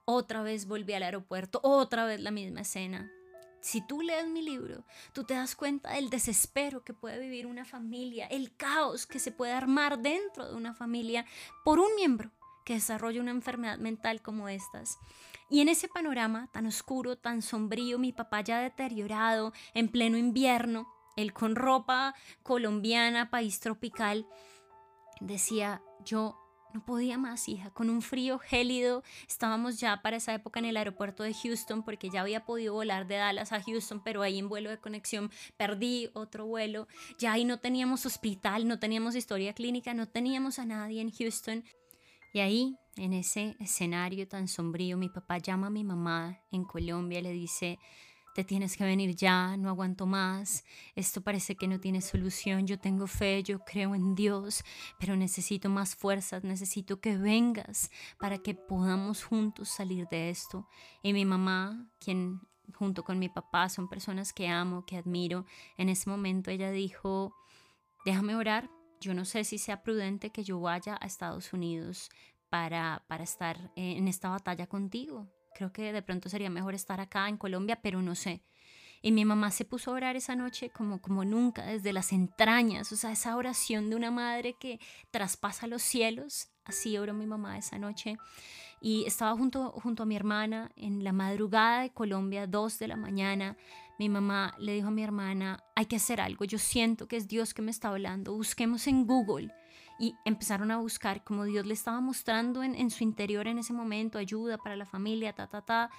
Otra 0.04 0.42
vez 0.42 0.68
volví 0.68 0.92
al 0.92 1.02
aeropuerto, 1.02 1.58
otra 1.64 2.04
vez 2.04 2.20
la 2.20 2.30
misma 2.30 2.60
escena. 2.60 3.10
Si 3.66 3.80
tú 3.80 4.00
lees 4.00 4.28
mi 4.28 4.42
libro, 4.42 4.84
tú 5.12 5.24
te 5.24 5.34
das 5.34 5.56
cuenta 5.56 5.94
del 5.94 6.08
desespero 6.08 6.84
que 6.84 6.94
puede 6.94 7.18
vivir 7.18 7.48
una 7.48 7.64
familia, 7.64 8.28
el 8.28 8.54
caos 8.56 9.06
que 9.06 9.18
se 9.18 9.32
puede 9.32 9.54
armar 9.54 9.98
dentro 9.98 10.46
de 10.46 10.54
una 10.54 10.72
familia 10.72 11.26
por 11.64 11.80
un 11.80 11.92
miembro 11.96 12.30
que 12.64 12.74
desarrolla 12.74 13.20
una 13.20 13.32
enfermedad 13.32 13.78
mental 13.78 14.22
como 14.22 14.48
estas. 14.48 15.00
Y 15.50 15.62
en 15.62 15.68
ese 15.68 15.88
panorama 15.88 16.48
tan 16.52 16.66
oscuro, 16.66 17.18
tan 17.18 17.42
sombrío, 17.42 17.98
mi 17.98 18.12
papá 18.12 18.40
ya 18.40 18.60
deteriorado, 18.60 19.52
en 19.74 19.88
pleno 19.88 20.16
invierno, 20.16 20.86
él 21.16 21.32
con 21.32 21.56
ropa 21.56 22.14
colombiana, 22.44 23.30
país 23.30 23.58
tropical, 23.58 24.28
decía, 25.20 25.82
yo 26.04 26.45
no 26.76 26.84
podía 26.84 27.16
más, 27.16 27.48
hija, 27.48 27.70
con 27.70 27.88
un 27.88 28.02
frío 28.02 28.38
gélido. 28.38 29.02
Estábamos 29.26 29.80
ya 29.80 30.02
para 30.02 30.18
esa 30.18 30.34
época 30.34 30.58
en 30.58 30.66
el 30.66 30.76
aeropuerto 30.76 31.22
de 31.22 31.32
Houston 31.32 31.82
porque 31.82 32.10
ya 32.10 32.20
había 32.20 32.44
podido 32.44 32.74
volar 32.74 33.06
de 33.06 33.16
Dallas 33.16 33.52
a 33.52 33.62
Houston, 33.62 34.02
pero 34.04 34.20
ahí 34.20 34.38
en 34.38 34.50
vuelo 34.50 34.68
de 34.68 34.78
conexión 34.78 35.30
perdí 35.56 36.10
otro 36.12 36.44
vuelo. 36.44 36.86
Ya 37.18 37.32
ahí 37.32 37.46
no 37.46 37.60
teníamos 37.60 38.04
hospital, 38.04 38.68
no 38.68 38.78
teníamos 38.78 39.16
historia 39.16 39.54
clínica, 39.54 39.94
no 39.94 40.06
teníamos 40.06 40.58
a 40.58 40.66
nadie 40.66 41.00
en 41.00 41.10
Houston. 41.10 41.64
Y 42.34 42.40
ahí, 42.40 42.76
en 42.96 43.14
ese 43.14 43.56
escenario 43.58 44.28
tan 44.28 44.46
sombrío, 44.46 44.98
mi 44.98 45.08
papá 45.08 45.38
llama 45.38 45.68
a 45.68 45.70
mi 45.70 45.82
mamá 45.82 46.42
en 46.50 46.64
Colombia 46.64 47.20
y 47.20 47.22
le 47.22 47.32
dice, 47.32 47.78
te 48.36 48.44
tienes 48.44 48.76
que 48.76 48.84
venir 48.84 49.16
ya, 49.16 49.56
no 49.56 49.70
aguanto 49.70 50.04
más, 50.04 50.62
esto 50.94 51.22
parece 51.22 51.56
que 51.56 51.66
no 51.66 51.80
tiene 51.80 52.02
solución, 52.02 52.66
yo 52.66 52.78
tengo 52.78 53.06
fe, 53.06 53.42
yo 53.42 53.60
creo 53.60 53.94
en 53.94 54.14
Dios, 54.14 54.62
pero 55.00 55.16
necesito 55.16 55.70
más 55.70 55.96
fuerzas, 55.96 56.44
necesito 56.44 57.00
que 57.00 57.16
vengas 57.16 57.90
para 58.20 58.36
que 58.36 58.54
podamos 58.54 59.24
juntos 59.24 59.70
salir 59.70 60.06
de 60.08 60.28
esto. 60.28 60.68
Y 61.02 61.14
mi 61.14 61.24
mamá, 61.24 61.88
quien 61.98 62.42
junto 62.74 63.04
con 63.04 63.18
mi 63.18 63.30
papá 63.30 63.70
son 63.70 63.88
personas 63.88 64.34
que 64.34 64.48
amo, 64.48 64.84
que 64.84 64.98
admiro, 64.98 65.46
en 65.78 65.88
ese 65.88 66.10
momento 66.10 66.50
ella 66.50 66.70
dijo, 66.70 67.34
déjame 68.04 68.36
orar, 68.36 68.68
yo 69.00 69.14
no 69.14 69.24
sé 69.24 69.44
si 69.44 69.56
sea 69.56 69.82
prudente 69.82 70.28
que 70.28 70.44
yo 70.44 70.60
vaya 70.60 70.98
a 71.00 71.06
Estados 71.06 71.54
Unidos 71.54 72.10
para, 72.50 73.02
para 73.08 73.24
estar 73.24 73.72
en 73.76 74.08
esta 74.08 74.28
batalla 74.28 74.66
contigo 74.66 75.26
creo 75.56 75.72
que 75.72 75.92
de 75.92 76.02
pronto 76.02 76.28
sería 76.28 76.50
mejor 76.50 76.74
estar 76.74 77.00
acá 77.00 77.28
en 77.28 77.38
Colombia, 77.38 77.80
pero 77.82 78.02
no 78.02 78.14
sé. 78.14 78.42
Y 79.00 79.12
mi 79.12 79.24
mamá 79.24 79.50
se 79.50 79.64
puso 79.64 79.90
a 79.90 79.94
orar 79.94 80.16
esa 80.16 80.36
noche 80.36 80.68
como, 80.70 81.00
como 81.00 81.24
nunca, 81.24 81.64
desde 81.64 81.92
las 81.92 82.12
entrañas, 82.12 82.92
o 82.92 82.96
sea, 82.96 83.12
esa 83.12 83.36
oración 83.36 83.88
de 83.88 83.96
una 83.96 84.10
madre 84.10 84.56
que 84.58 84.80
traspasa 85.10 85.66
los 85.66 85.82
cielos. 85.82 86.48
Así 86.64 86.98
oró 86.98 87.14
mi 87.14 87.26
mamá 87.26 87.56
esa 87.56 87.78
noche. 87.78 88.18
Y 88.80 89.04
estaba 89.06 89.34
junto, 89.36 89.70
junto 89.70 90.02
a 90.02 90.06
mi 90.06 90.16
hermana 90.16 90.72
en 90.76 91.04
la 91.04 91.12
madrugada 91.12 91.82
de 91.82 91.90
Colombia, 91.90 92.46
dos 92.46 92.78
de 92.78 92.88
la 92.88 92.96
mañana. 92.96 93.56
Mi 93.98 94.08
mamá 94.08 94.54
le 94.58 94.74
dijo 94.74 94.88
a 94.88 94.90
mi 94.90 95.02
hermana, 95.02 95.64
hay 95.74 95.86
que 95.86 95.96
hacer 95.96 96.20
algo, 96.20 96.44
yo 96.44 96.58
siento 96.58 97.08
que 97.08 97.16
es 97.16 97.28
Dios 97.28 97.54
que 97.54 97.62
me 97.62 97.70
está 97.70 97.88
hablando, 97.88 98.34
busquemos 98.34 98.86
en 98.88 99.06
Google 99.06 99.54
y 99.98 100.14
empezaron 100.24 100.70
a 100.70 100.78
buscar 100.78 101.24
como 101.24 101.44
Dios 101.44 101.66
le 101.66 101.74
estaba 101.74 102.00
mostrando 102.00 102.62
en, 102.62 102.90
su 102.90 103.04
interior 103.04 103.46
en 103.46 103.58
ese 103.58 103.72
momento, 103.72 104.18
ayuda 104.18 104.58
para 104.58 104.76
la 104.76 104.86
familia, 104.86 105.32
ta, 105.32 105.46
ta, 105.46 105.62
ta. 105.62 105.90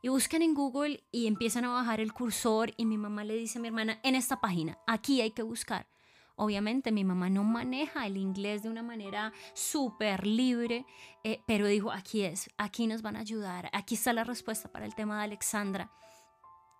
Y 0.00 0.08
buscan 0.08 0.42
en 0.42 0.54
Google 0.54 1.02
y 1.12 1.26
empiezan 1.26 1.64
a 1.64 1.70
bajar 1.70 2.00
el 2.00 2.12
cursor 2.12 2.72
y 2.76 2.86
mi 2.86 2.98
mamá 2.98 3.24
le 3.24 3.36
dice 3.36 3.58
a 3.58 3.62
mi 3.62 3.68
hermana, 3.68 4.00
en 4.02 4.14
esta 4.14 4.40
página, 4.40 4.78
aquí 4.86 5.20
hay 5.20 5.30
que 5.32 5.42
buscar. 5.42 5.86
Obviamente 6.34 6.92
mi 6.92 7.04
mamá 7.04 7.28
no 7.28 7.44
maneja 7.44 8.06
el 8.06 8.16
inglés 8.16 8.62
de 8.62 8.70
una 8.70 8.82
manera 8.82 9.32
súper 9.54 10.26
libre, 10.26 10.86
eh, 11.24 11.40
pero 11.46 11.66
dijo, 11.66 11.92
aquí 11.92 12.22
es, 12.22 12.50
aquí 12.56 12.86
nos 12.86 13.02
van 13.02 13.16
a 13.16 13.20
ayudar, 13.20 13.68
aquí 13.72 13.94
está 13.94 14.12
la 14.12 14.24
respuesta 14.24 14.72
para 14.72 14.86
el 14.86 14.94
tema 14.94 15.18
de 15.18 15.24
Alexandra. 15.24 15.90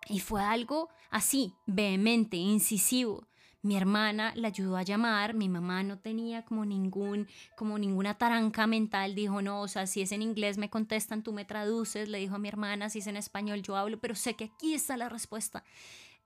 Y 0.09 0.19
fue 0.19 0.43
algo 0.43 0.89
así, 1.11 1.53
vehemente, 1.65 2.35
incisivo 2.35 3.27
mi 3.63 3.75
hermana 3.77 4.33
la 4.35 4.49
ayudó 4.49 4.77
a 4.77 4.83
llamar, 4.83 5.33
mi 5.33 5.49
mamá 5.49 5.81
no 5.83 5.97
tenía 5.97 6.43
como 6.43 6.65
ningún 6.65 7.27
como 7.55 7.79
ninguna 7.79 8.17
taranca 8.17 8.67
mental, 8.67 9.15
dijo, 9.15 9.41
"No, 9.41 9.61
o 9.61 9.67
sea, 9.67 9.87
si 9.87 10.01
es 10.01 10.11
en 10.11 10.21
inglés 10.21 10.57
me 10.57 10.69
contestan, 10.69 11.23
tú 11.23 11.33
me 11.33 11.45
traduces", 11.45 12.09
le 12.09 12.19
dijo 12.19 12.35
a 12.35 12.39
mi 12.39 12.49
hermana, 12.49 12.89
"Si 12.89 12.99
es 12.99 13.07
en 13.07 13.17
español 13.17 13.63
yo 13.63 13.75
hablo, 13.75 13.99
pero 13.99 14.15
sé 14.15 14.35
que 14.35 14.45
aquí 14.45 14.73
está 14.73 14.97
la 14.97 15.09
respuesta." 15.09 15.63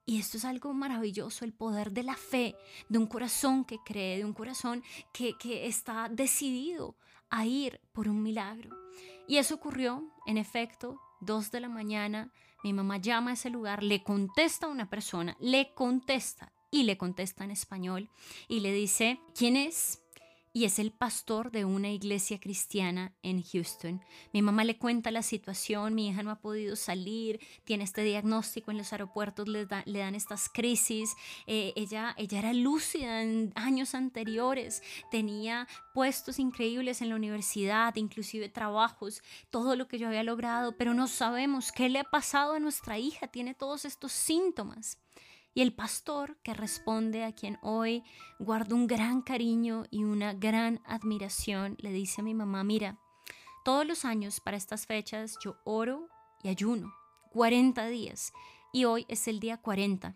Y 0.06 0.20
esto 0.20 0.38
es 0.38 0.46
algo 0.46 0.74
maravilloso, 0.74 1.46
el 1.46 1.54
poder 1.54 1.92
de 1.92 2.04
la 2.04 2.16
fe, 2.16 2.56
de 2.90 2.98
un 2.98 3.08
corazón 3.08 3.66
que 3.66 3.78
cree, 3.86 4.18
de 4.18 4.26
un 4.26 4.34
corazón 4.34 4.82
que, 5.14 5.38
que 5.38 5.68
está 5.68 6.08
decidido 6.10 6.96
a 7.30 7.46
ir 7.46 7.82
por 7.92 8.08
un 8.08 8.24
milagro. 8.24 8.76
Y 9.28 9.38
eso 9.38 9.56
ocurrió, 9.56 10.10
en 10.26 10.38
efecto, 10.38 11.00
dos 11.20 11.52
de 11.52 11.60
la 11.60 11.70
mañana, 11.70 12.32
mi 12.64 12.74
mamá 12.74 12.98
llama 12.98 13.32
a 13.32 13.34
ese 13.34 13.50
lugar, 13.50 13.84
le 13.84 14.02
contesta 14.02 14.68
a 14.68 14.70
una 14.70 14.90
persona, 14.90 15.36
le 15.40 15.74
contesta, 15.74 16.54
y 16.72 16.84
le 16.84 16.98
contesta 16.98 17.44
en 17.44 17.52
español 17.52 18.10
y 18.48 18.60
le 18.60 18.72
dice, 18.72 19.20
¿quién 19.36 19.56
es? 19.56 20.00
y 20.58 20.66
es 20.66 20.80
el 20.80 20.92
pastor 20.92 21.52
de 21.52 21.66
una 21.66 21.92
iglesia 21.92 22.40
cristiana 22.40 23.14
en 23.22 23.44
Houston. 23.44 24.02
Mi 24.34 24.42
mamá 24.42 24.64
le 24.64 24.80
cuenta 24.80 25.12
la 25.12 25.22
situación, 25.22 25.94
mi 25.94 26.08
hija 26.08 26.24
no 26.24 26.32
ha 26.32 26.42
podido 26.42 26.76
salir, 26.76 27.40
tiene 27.64 27.84
este 27.84 28.02
diagnóstico 28.02 28.72
en 28.72 28.80
los 28.80 28.92
aeropuertos, 28.92 29.48
le, 29.48 29.68
dan 29.68 30.16
estas 30.16 30.50
crisis. 30.50 31.16
Eh, 31.46 31.74
ella, 31.76 32.16
ella 32.18 32.40
era 32.40 32.54
lúcida 32.54 33.22
en 33.22 33.54
años 33.54 33.94
anteriores, 33.94 34.82
tenía 35.12 35.68
puestos 35.94 36.40
increíbles 36.40 37.04
en 37.04 37.10
la 37.10 37.18
universidad, 37.18 37.96
inclusive 37.96 38.50
trabajos, 38.50 39.22
todo 39.52 39.76
lo 39.76 39.88
que 39.88 40.00
yo 40.00 40.08
había 40.08 40.24
logrado, 40.24 40.76
pero 40.76 40.96
no 40.96 41.08
sabemos 41.08 41.72
qué 41.72 41.88
le 41.88 42.00
ha 42.00 42.04
pasado 42.04 42.54
a 42.54 42.60
nuestra 42.60 42.98
hija, 42.98 43.28
tiene 43.28 43.54
todos 43.54 43.86
estos 43.86 44.12
síntomas. 44.12 44.98
Y 45.58 45.62
el 45.62 45.74
pastor 45.74 46.38
que 46.44 46.54
responde 46.54 47.24
a 47.24 47.32
quien 47.32 47.58
hoy 47.64 48.04
guardo 48.38 48.76
un 48.76 48.86
gran 48.86 49.24
cariño 49.24 49.86
y 49.90 50.04
una 50.04 50.36
gran 50.36 50.84
admiración, 50.86 51.76
le 51.80 51.92
dice 51.92 52.22
a 52.22 52.24
mi 52.24 52.36
mamá, 52.36 52.64
mira, 52.64 53.00
todos 53.66 53.84
los 53.84 54.06
años 54.06 54.40
para 54.40 54.56
estas 54.56 54.86
fechas 54.86 55.36
yo 55.44 55.58
oro 55.64 56.10
y 56.44 56.50
ayuno, 56.50 56.94
40 57.32 57.88
días, 57.88 58.34
y 58.72 58.86
hoy 58.86 59.08
es 59.10 59.28
el 59.28 59.40
día 59.40 59.58
40. 59.58 60.16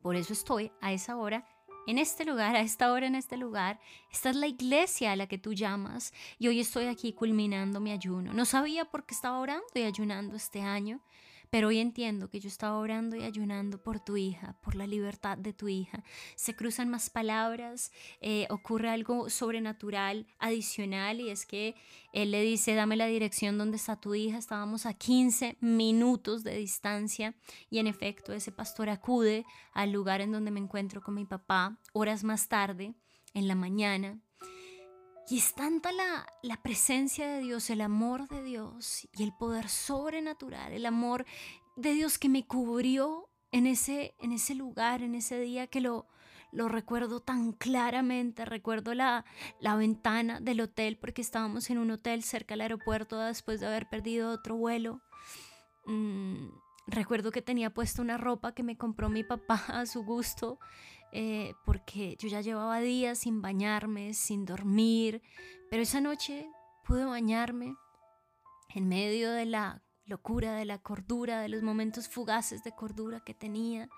Por 0.00 0.14
eso 0.14 0.34
estoy 0.34 0.70
a 0.80 0.92
esa 0.92 1.16
hora 1.16 1.44
en 1.88 1.98
este 1.98 2.24
lugar, 2.24 2.54
a 2.54 2.60
esta 2.60 2.92
hora 2.92 3.08
en 3.08 3.16
este 3.16 3.36
lugar. 3.36 3.80
Esta 4.12 4.30
es 4.30 4.36
la 4.36 4.46
iglesia 4.46 5.10
a 5.10 5.16
la 5.16 5.26
que 5.26 5.38
tú 5.38 5.52
llamas 5.52 6.14
y 6.38 6.46
hoy 6.46 6.60
estoy 6.60 6.84
aquí 6.84 7.12
culminando 7.12 7.80
mi 7.80 7.90
ayuno. 7.90 8.32
No 8.32 8.44
sabía 8.44 8.84
por 8.84 9.04
qué 9.04 9.16
estaba 9.16 9.40
orando 9.40 9.66
y 9.74 9.82
ayunando 9.82 10.36
este 10.36 10.62
año, 10.62 11.02
pero 11.52 11.68
hoy 11.68 11.80
entiendo 11.80 12.30
que 12.30 12.40
yo 12.40 12.48
estaba 12.48 12.78
orando 12.78 13.14
y 13.14 13.24
ayunando 13.24 13.76
por 13.76 14.00
tu 14.00 14.16
hija, 14.16 14.56
por 14.62 14.74
la 14.74 14.86
libertad 14.86 15.36
de 15.36 15.52
tu 15.52 15.68
hija. 15.68 16.02
Se 16.34 16.56
cruzan 16.56 16.88
más 16.88 17.10
palabras, 17.10 17.92
eh, 18.22 18.46
ocurre 18.48 18.88
algo 18.88 19.28
sobrenatural, 19.28 20.26
adicional, 20.38 21.20
y 21.20 21.28
es 21.28 21.44
que 21.44 21.74
él 22.14 22.30
le 22.30 22.40
dice, 22.40 22.74
dame 22.74 22.96
la 22.96 23.04
dirección 23.04 23.58
donde 23.58 23.76
está 23.76 24.00
tu 24.00 24.14
hija. 24.14 24.38
Estábamos 24.38 24.86
a 24.86 24.94
15 24.94 25.58
minutos 25.60 26.42
de 26.42 26.56
distancia 26.56 27.34
y 27.68 27.80
en 27.80 27.86
efecto 27.86 28.32
ese 28.32 28.50
pastor 28.50 28.88
acude 28.88 29.44
al 29.74 29.92
lugar 29.92 30.22
en 30.22 30.32
donde 30.32 30.52
me 30.52 30.60
encuentro 30.60 31.02
con 31.02 31.12
mi 31.12 31.26
papá 31.26 31.78
horas 31.92 32.24
más 32.24 32.48
tarde, 32.48 32.94
en 33.34 33.46
la 33.46 33.54
mañana. 33.54 34.18
Y 35.28 35.38
es 35.38 35.54
tanta 35.54 35.92
la, 35.92 36.26
la, 36.42 36.60
presencia 36.62 37.28
de 37.28 37.40
Dios, 37.40 37.70
el 37.70 37.80
amor 37.80 38.28
de 38.28 38.42
Dios 38.42 39.08
y 39.12 39.22
el 39.22 39.32
poder 39.32 39.68
sobrenatural, 39.68 40.72
el 40.72 40.84
amor 40.84 41.24
de 41.76 41.92
Dios 41.92 42.18
que 42.18 42.28
me 42.28 42.46
cubrió 42.46 43.30
en 43.52 43.66
ese, 43.66 44.14
en 44.18 44.32
ese 44.32 44.54
lugar, 44.54 45.02
en 45.02 45.14
ese 45.14 45.38
día, 45.38 45.68
que 45.68 45.80
lo, 45.80 46.06
lo 46.52 46.68
recuerdo 46.68 47.20
tan 47.20 47.52
claramente, 47.52 48.44
recuerdo 48.44 48.94
la, 48.94 49.24
la 49.60 49.76
ventana 49.76 50.40
del 50.40 50.60
hotel 50.60 50.98
porque 50.98 51.22
estábamos 51.22 51.70
en 51.70 51.78
un 51.78 51.90
hotel 51.90 52.22
cerca 52.22 52.54
del 52.54 52.62
aeropuerto 52.62 53.18
después 53.18 53.60
de 53.60 53.66
haber 53.66 53.88
perdido 53.88 54.30
otro 54.30 54.56
vuelo. 54.56 55.00
Mm, 55.86 56.48
recuerdo 56.86 57.30
que 57.30 57.42
tenía 57.42 57.70
puesta 57.70 58.02
una 58.02 58.18
ropa 58.18 58.54
que 58.54 58.62
me 58.62 58.76
compró 58.76 59.08
mi 59.08 59.24
papá 59.24 59.64
a 59.68 59.86
su 59.86 60.04
gusto 60.04 60.58
eh, 61.12 61.54
porque 61.64 62.16
yo 62.18 62.28
ya 62.28 62.40
llevaba 62.40 62.80
días 62.80 63.18
sin 63.18 63.42
bañarme, 63.42 64.14
sin 64.14 64.44
dormir, 64.44 65.22
pero 65.70 65.82
esa 65.82 66.00
noche 66.00 66.48
pude 66.84 67.04
bañarme 67.04 67.76
en 68.74 68.88
medio 68.88 69.30
de 69.30 69.46
la 69.46 69.82
locura, 70.04 70.54
de 70.54 70.64
la 70.64 70.78
cordura, 70.78 71.40
de 71.40 71.48
los 71.48 71.62
momentos 71.62 72.08
fugaces 72.08 72.64
de 72.64 72.72
cordura 72.72 73.20
que 73.20 73.34
tenía 73.34 73.88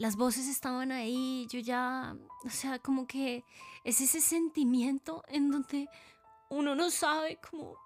las 0.00 0.16
voces 0.16 0.48
estaban 0.48 0.92
ahí, 0.92 1.46
yo 1.50 1.60
ya, 1.60 2.16
o 2.46 2.48
sea, 2.48 2.78
como 2.78 3.06
que 3.06 3.44
es 3.84 4.00
ese 4.00 4.22
sentimiento 4.22 5.22
en 5.28 5.50
donde 5.50 5.90
uno 6.48 6.74
no 6.74 6.88
sabe 6.88 7.38
cómo, 7.38 7.76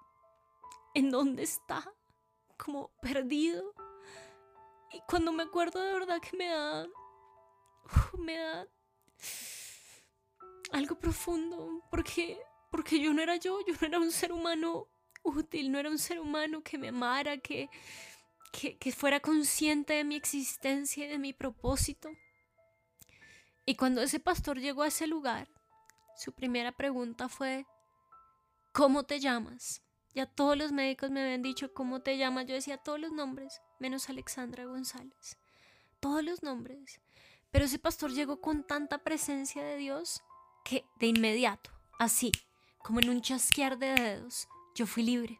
en 0.93 1.09
dónde 1.11 1.43
está, 1.43 1.83
como 2.57 2.87
perdido. 3.01 3.73
Y 4.93 5.01
cuando 5.09 5.33
me 5.33 5.43
acuerdo 5.43 5.81
de 5.81 5.91
verdad 5.91 6.21
que 6.21 6.37
me 6.37 6.47
da, 6.47 6.87
me 8.17 8.37
da 8.37 8.67
algo 10.71 10.99
profundo, 10.99 11.83
porque, 11.89 12.39
porque 12.71 12.99
yo 12.99 13.13
no 13.13 13.21
era 13.21 13.35
yo, 13.37 13.59
yo 13.65 13.73
no 13.79 13.87
era 13.87 13.99
un 13.99 14.11
ser 14.11 14.31
humano 14.31 14.87
útil, 15.23 15.71
no 15.71 15.79
era 15.79 15.89
un 15.89 15.97
ser 15.97 16.19
humano 16.19 16.63
que 16.63 16.77
me 16.77 16.89
amara, 16.89 17.37
que, 17.37 17.69
que, 18.51 18.91
fuera 18.91 19.19
consciente 19.19 19.93
de 19.93 20.03
mi 20.03 20.15
existencia 20.15 21.05
y 21.05 21.09
de 21.09 21.17
mi 21.17 21.33
propósito. 21.33 22.09
Y 23.65 23.75
cuando 23.75 24.01
ese 24.01 24.19
pastor 24.19 24.59
llegó 24.59 24.83
a 24.83 24.87
ese 24.87 25.07
lugar, 25.07 25.47
su 26.15 26.31
primera 26.33 26.71
pregunta 26.71 27.27
fue, 27.27 27.65
¿cómo 28.71 29.03
te 29.03 29.19
llamas? 29.19 29.81
Ya 30.13 30.25
todos 30.25 30.57
los 30.57 30.71
médicos 30.71 31.11
me 31.11 31.21
habían 31.21 31.41
dicho 31.41 31.73
cómo 31.73 32.01
te 32.01 32.17
llamas. 32.17 32.45
Yo 32.45 32.53
decía 32.53 32.77
todos 32.77 32.99
los 32.99 33.11
nombres, 33.11 33.61
menos 33.79 34.09
Alexandra 34.09 34.63
González. 34.65 35.37
Todos 35.99 36.23
los 36.23 36.41
nombres. 36.41 37.01
Pero 37.55 37.67
ese 37.67 37.79
pastor 37.79 38.11
llegó 38.11 38.41
con 38.41 38.65
tanta 38.67 38.97
presencia 38.97 39.63
de 39.63 39.77
Dios 39.77 40.21
que 40.65 40.83
de 40.99 41.07
inmediato, 41.07 41.71
así, 41.97 42.33
como 42.79 42.99
en 42.99 43.07
un 43.07 43.21
chasquear 43.21 43.77
de 43.77 43.93
dedos, 43.93 44.49
yo 44.75 44.85
fui 44.85 45.03
libre. 45.03 45.39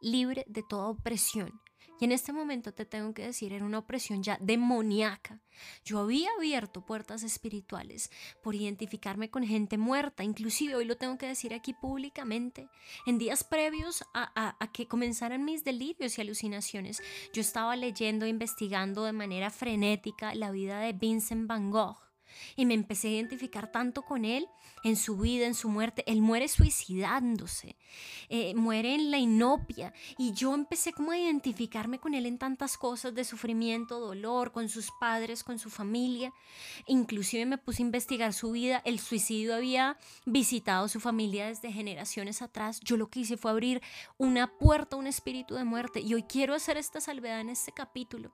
Libre 0.00 0.44
de 0.48 0.64
toda 0.68 0.88
opresión, 0.88 1.60
y 2.00 2.04
en 2.04 2.12
este 2.12 2.32
momento 2.32 2.72
te 2.72 2.84
tengo 2.84 3.12
que 3.14 3.22
decir, 3.26 3.52
era 3.52 3.64
una 3.64 3.78
opresión 3.78 4.22
ya 4.22 4.38
demoníaca. 4.40 5.40
Yo 5.84 5.98
había 5.98 6.28
abierto 6.36 6.86
puertas 6.86 7.22
espirituales 7.22 8.10
por 8.42 8.54
identificarme 8.54 9.30
con 9.30 9.44
gente 9.44 9.78
muerta, 9.78 10.22
inclusive 10.22 10.76
hoy 10.76 10.84
lo 10.84 10.96
tengo 10.96 11.18
que 11.18 11.26
decir 11.26 11.52
aquí 11.52 11.74
públicamente. 11.74 12.68
En 13.06 13.18
días 13.18 13.42
previos 13.44 14.04
a, 14.14 14.56
a 14.58 14.72
que 14.72 14.86
comenzaran 14.86 15.44
mis 15.44 15.64
delirios 15.64 16.18
y 16.18 16.20
alucinaciones, 16.20 17.02
yo 17.32 17.40
estaba 17.40 17.74
leyendo 17.76 18.26
e 18.26 18.28
investigando 18.28 19.04
de 19.04 19.12
manera 19.12 19.50
frenética 19.50 20.34
la 20.34 20.50
vida 20.50 20.80
de 20.80 20.92
Vincent 20.92 21.48
Van 21.48 21.70
Gogh 21.70 22.08
y 22.56 22.66
me 22.66 22.74
empecé 22.74 23.08
a 23.08 23.12
identificar 23.12 23.70
tanto 23.70 24.02
con 24.02 24.24
él 24.24 24.46
en 24.84 24.96
su 24.96 25.16
vida, 25.16 25.46
en 25.46 25.54
su 25.54 25.68
muerte. 25.68 26.04
Él 26.06 26.20
muere 26.22 26.48
suicidándose, 26.48 27.76
eh, 28.28 28.54
muere 28.54 28.94
en 28.94 29.10
la 29.10 29.18
inopia 29.18 29.92
y 30.16 30.32
yo 30.32 30.54
empecé 30.54 30.92
como 30.92 31.12
a 31.12 31.18
identificarme 31.18 31.98
con 31.98 32.14
él 32.14 32.26
en 32.26 32.38
tantas 32.38 32.76
cosas 32.76 33.14
de 33.14 33.24
sufrimiento, 33.24 34.00
dolor, 34.00 34.52
con 34.52 34.68
sus 34.68 34.90
padres, 35.00 35.44
con 35.44 35.58
su 35.58 35.70
familia. 35.70 36.32
Inclusive 36.86 37.46
me 37.46 37.58
puse 37.58 37.82
a 37.82 37.86
investigar 37.86 38.32
su 38.32 38.52
vida. 38.52 38.82
El 38.84 38.98
suicidio 38.98 39.54
había 39.54 39.98
visitado 40.26 40.88
su 40.88 41.00
familia 41.00 41.46
desde 41.46 41.72
generaciones 41.72 42.42
atrás. 42.42 42.80
Yo 42.80 42.96
lo 42.96 43.08
que 43.08 43.20
hice 43.20 43.36
fue 43.36 43.50
abrir 43.50 43.82
una 44.16 44.58
puerta 44.58 44.96
un 44.96 45.06
espíritu 45.06 45.54
de 45.54 45.64
muerte 45.64 46.00
y 46.00 46.14
hoy 46.14 46.22
quiero 46.22 46.54
hacer 46.54 46.76
esta 46.76 47.00
salvedad 47.00 47.40
en 47.40 47.50
este 47.50 47.72
capítulo 47.72 48.32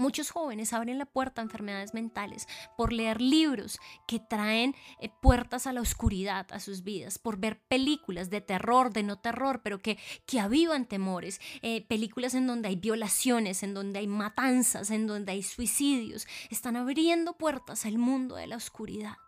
Muchos 0.00 0.30
jóvenes 0.30 0.72
abren 0.72 0.96
la 0.96 1.04
puerta 1.04 1.42
a 1.42 1.44
enfermedades 1.44 1.92
mentales 1.92 2.48
por 2.74 2.90
leer 2.90 3.20
libros 3.20 3.78
que 4.08 4.18
traen 4.18 4.74
eh, 4.98 5.10
puertas 5.20 5.66
a 5.66 5.74
la 5.74 5.82
oscuridad 5.82 6.46
a 6.52 6.58
sus 6.58 6.84
vidas, 6.84 7.18
por 7.18 7.36
ver 7.36 7.60
películas 7.68 8.30
de 8.30 8.40
terror, 8.40 8.94
de 8.94 9.02
no 9.02 9.18
terror, 9.18 9.60
pero 9.62 9.80
que, 9.80 9.98
que 10.24 10.40
avivan 10.40 10.86
temores, 10.86 11.38
eh, 11.60 11.86
películas 11.86 12.32
en 12.32 12.46
donde 12.46 12.68
hay 12.68 12.76
violaciones, 12.76 13.62
en 13.62 13.74
donde 13.74 13.98
hay 13.98 14.06
matanzas, 14.06 14.90
en 14.90 15.06
donde 15.06 15.32
hay 15.32 15.42
suicidios. 15.42 16.26
Están 16.48 16.76
abriendo 16.76 17.36
puertas 17.36 17.84
al 17.84 17.98
mundo 17.98 18.36
de 18.36 18.46
la 18.46 18.56
oscuridad. 18.56 19.18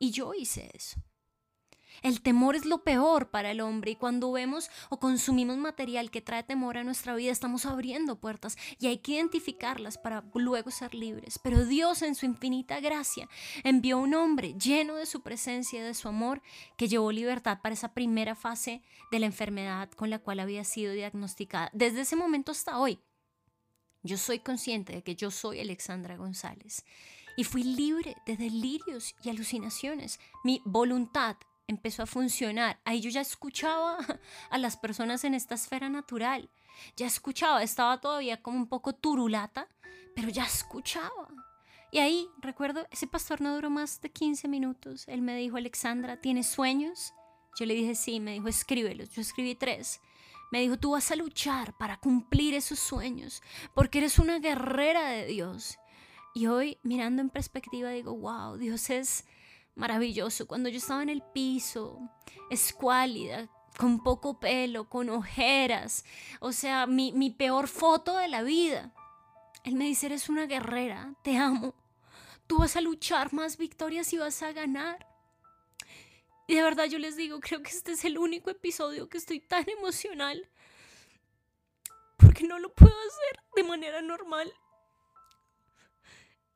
Y 0.00 0.10
yo 0.10 0.34
hice 0.34 0.72
eso. 0.74 1.00
El 2.02 2.22
temor 2.22 2.56
es 2.56 2.64
lo 2.64 2.82
peor 2.82 3.30
para 3.30 3.50
el 3.50 3.60
hombre 3.60 3.92
y 3.92 3.96
cuando 3.96 4.32
vemos 4.32 4.70
o 4.88 4.98
consumimos 4.98 5.56
material 5.58 6.10
que 6.10 6.20
trae 6.20 6.42
temor 6.42 6.78
a 6.78 6.84
nuestra 6.84 7.14
vida, 7.14 7.32
estamos 7.32 7.66
abriendo 7.66 8.16
puertas 8.16 8.56
y 8.78 8.86
hay 8.86 8.98
que 8.98 9.12
identificarlas 9.12 9.98
para 9.98 10.24
luego 10.34 10.70
ser 10.70 10.94
libres. 10.94 11.38
Pero 11.38 11.64
Dios 11.64 12.02
en 12.02 12.14
su 12.14 12.26
infinita 12.26 12.80
gracia 12.80 13.28
envió 13.64 13.98
un 13.98 14.14
hombre 14.14 14.54
lleno 14.54 14.94
de 14.94 15.06
su 15.06 15.22
presencia 15.22 15.80
y 15.80 15.82
de 15.82 15.94
su 15.94 16.08
amor 16.08 16.42
que 16.76 16.88
llevó 16.88 17.12
libertad 17.12 17.58
para 17.62 17.74
esa 17.74 17.92
primera 17.92 18.34
fase 18.34 18.82
de 19.10 19.18
la 19.18 19.26
enfermedad 19.26 19.90
con 19.90 20.10
la 20.10 20.18
cual 20.18 20.40
había 20.40 20.64
sido 20.64 20.92
diagnosticada. 20.92 21.70
Desde 21.72 22.02
ese 22.02 22.16
momento 22.16 22.52
hasta 22.52 22.78
hoy, 22.78 22.98
yo 24.02 24.16
soy 24.16 24.38
consciente 24.38 24.94
de 24.94 25.02
que 25.02 25.14
yo 25.14 25.30
soy 25.30 25.60
Alexandra 25.60 26.16
González 26.16 26.84
y 27.36 27.44
fui 27.44 27.62
libre 27.62 28.16
de 28.26 28.36
delirios 28.36 29.14
y 29.22 29.28
alucinaciones. 29.28 30.18
Mi 30.42 30.62
voluntad 30.64 31.36
empezó 31.70 32.02
a 32.02 32.06
funcionar. 32.06 32.80
Ahí 32.84 33.00
yo 33.00 33.10
ya 33.10 33.20
escuchaba 33.20 33.98
a 34.50 34.58
las 34.58 34.76
personas 34.76 35.24
en 35.24 35.34
esta 35.34 35.54
esfera 35.54 35.88
natural. 35.88 36.50
Ya 36.96 37.06
escuchaba, 37.06 37.62
estaba 37.62 38.00
todavía 38.00 38.42
como 38.42 38.58
un 38.58 38.68
poco 38.68 38.94
turulata, 38.94 39.68
pero 40.14 40.28
ya 40.28 40.44
escuchaba. 40.44 41.28
Y 41.92 41.98
ahí, 41.98 42.28
recuerdo, 42.40 42.86
ese 42.90 43.06
pastor 43.06 43.40
no 43.40 43.54
duró 43.54 43.70
más 43.70 44.00
de 44.00 44.10
15 44.10 44.48
minutos. 44.48 45.08
Él 45.08 45.22
me 45.22 45.36
dijo, 45.36 45.56
Alexandra, 45.56 46.20
¿tienes 46.20 46.46
sueños? 46.46 47.12
Yo 47.58 47.66
le 47.66 47.74
dije, 47.74 47.94
sí, 47.94 48.20
me 48.20 48.32
dijo, 48.32 48.48
escríbelos. 48.48 49.10
Yo 49.10 49.22
escribí 49.22 49.54
tres. 49.54 50.00
Me 50.52 50.60
dijo, 50.60 50.78
tú 50.78 50.92
vas 50.92 51.10
a 51.10 51.16
luchar 51.16 51.76
para 51.78 51.98
cumplir 51.98 52.54
esos 52.54 52.78
sueños, 52.80 53.42
porque 53.74 53.98
eres 53.98 54.18
una 54.18 54.40
guerrera 54.40 55.08
de 55.08 55.26
Dios. 55.26 55.78
Y 56.34 56.46
hoy, 56.46 56.78
mirando 56.82 57.22
en 57.22 57.30
perspectiva, 57.30 57.90
digo, 57.90 58.16
wow, 58.16 58.56
Dios 58.56 58.90
es 58.90 59.24
maravilloso. 59.74 60.46
Cuando 60.46 60.68
yo 60.68 60.78
estaba 60.78 61.02
en 61.02 61.08
el 61.08 61.22
piso, 61.22 61.98
escuálida, 62.50 63.48
con 63.76 64.02
poco 64.02 64.38
pelo, 64.40 64.88
con 64.88 65.08
ojeras, 65.10 66.04
o 66.40 66.52
sea, 66.52 66.86
mi, 66.86 67.12
mi 67.12 67.30
peor 67.30 67.68
foto 67.68 68.16
de 68.16 68.28
la 68.28 68.42
vida. 68.42 68.92
Él 69.64 69.74
me 69.74 69.84
dice, 69.84 70.06
eres 70.06 70.28
una 70.28 70.46
guerrera, 70.46 71.14
te 71.22 71.36
amo. 71.36 71.74
Tú 72.46 72.58
vas 72.58 72.76
a 72.76 72.80
luchar 72.80 73.32
más 73.32 73.56
victorias 73.56 74.12
y 74.12 74.18
vas 74.18 74.42
a 74.42 74.52
ganar. 74.52 75.06
Y 76.46 76.56
de 76.56 76.62
verdad 76.62 76.86
yo 76.86 76.98
les 76.98 77.14
digo, 77.16 77.38
creo 77.38 77.62
que 77.62 77.70
este 77.70 77.92
es 77.92 78.04
el 78.04 78.18
único 78.18 78.50
episodio 78.50 79.08
que 79.08 79.18
estoy 79.18 79.38
tan 79.38 79.68
emocional. 79.70 80.48
Porque 82.16 82.44
no 82.44 82.58
lo 82.58 82.74
puedo 82.74 82.92
hacer 82.92 83.40
de 83.54 83.62
manera 83.62 84.02
normal. 84.02 84.52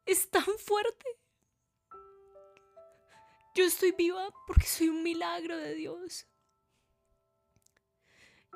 Es 0.05 0.29
tan 0.31 0.45
fuerte. 0.59 1.07
Yo 3.55 3.65
estoy 3.65 3.93
viva 3.93 4.29
porque 4.47 4.67
soy 4.67 4.89
un 4.89 5.03
milagro 5.03 5.57
de 5.57 5.75
Dios. 5.75 6.27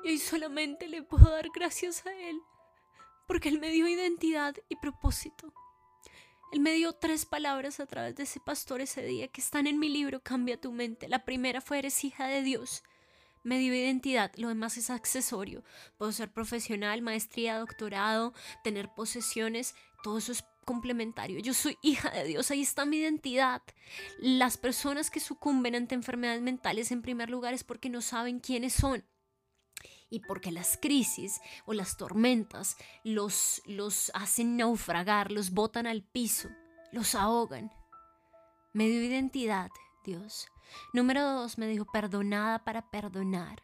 Y 0.03 0.09
hoy 0.09 0.17
solamente 0.17 0.87
le 0.87 1.03
puedo 1.03 1.29
dar 1.29 1.49
gracias 1.53 2.05
a 2.05 2.13
Él 2.13 2.39
porque 3.29 3.49
Él 3.49 3.59
me 3.59 3.69
dio 3.69 3.87
identidad 3.87 4.55
y 4.69 4.75
propósito. 4.77 5.53
Él 6.51 6.61
me 6.61 6.73
dio 6.73 6.93
tres 6.93 7.25
palabras 7.27 7.79
a 7.79 7.85
través 7.85 8.15
de 8.15 8.23
ese 8.23 8.39
pastor 8.39 8.81
ese 8.81 9.03
día 9.03 9.27
que 9.27 9.39
están 9.39 9.67
en 9.67 9.77
mi 9.77 9.87
libro 9.87 10.23
Cambia 10.23 10.59
tu 10.59 10.71
mente. 10.71 11.07
La 11.07 11.23
primera 11.25 11.61
fue 11.61 11.77
eres 11.77 12.03
hija 12.03 12.25
de 12.25 12.41
Dios. 12.41 12.83
Me 13.43 13.59
dio 13.59 13.75
identidad, 13.75 14.31
lo 14.35 14.47
demás 14.47 14.77
es 14.77 14.89
accesorio. 14.89 15.63
Puedo 15.99 16.11
ser 16.11 16.33
profesional, 16.33 17.03
maestría, 17.03 17.59
doctorado, 17.59 18.33
tener 18.63 18.89
posesiones, 18.95 19.75
todo 20.01 20.17
eso 20.17 20.31
es 20.31 20.43
complementario. 20.65 21.39
Yo 21.39 21.53
soy 21.53 21.77
hija 21.81 22.09
de 22.11 22.25
Dios, 22.25 22.51
ahí 22.51 22.61
está 22.61 22.85
mi 22.85 22.97
identidad. 22.97 23.61
Las 24.19 24.57
personas 24.57 25.09
que 25.09 25.19
sucumben 25.19 25.75
ante 25.75 25.95
enfermedades 25.95 26.41
mentales 26.41 26.91
en 26.91 27.01
primer 27.01 27.29
lugar 27.29 27.53
es 27.53 27.63
porque 27.63 27.89
no 27.89 28.01
saben 28.01 28.39
quiénes 28.39 28.73
son 28.73 29.05
y 30.09 30.19
porque 30.21 30.51
las 30.51 30.77
crisis 30.77 31.39
o 31.65 31.73
las 31.73 31.97
tormentas 31.97 32.77
los, 33.03 33.61
los 33.65 34.11
hacen 34.13 34.57
naufragar, 34.57 35.31
los 35.31 35.51
botan 35.51 35.87
al 35.87 36.03
piso, 36.03 36.49
los 36.91 37.15
ahogan. 37.15 37.71
Me 38.73 38.87
dio 38.87 39.03
identidad, 39.03 39.69
Dios. 40.03 40.47
Número 40.93 41.23
dos, 41.23 41.57
me 41.57 41.67
dijo, 41.67 41.85
perdonada 41.91 42.63
para 42.63 42.89
perdonar. 42.89 43.63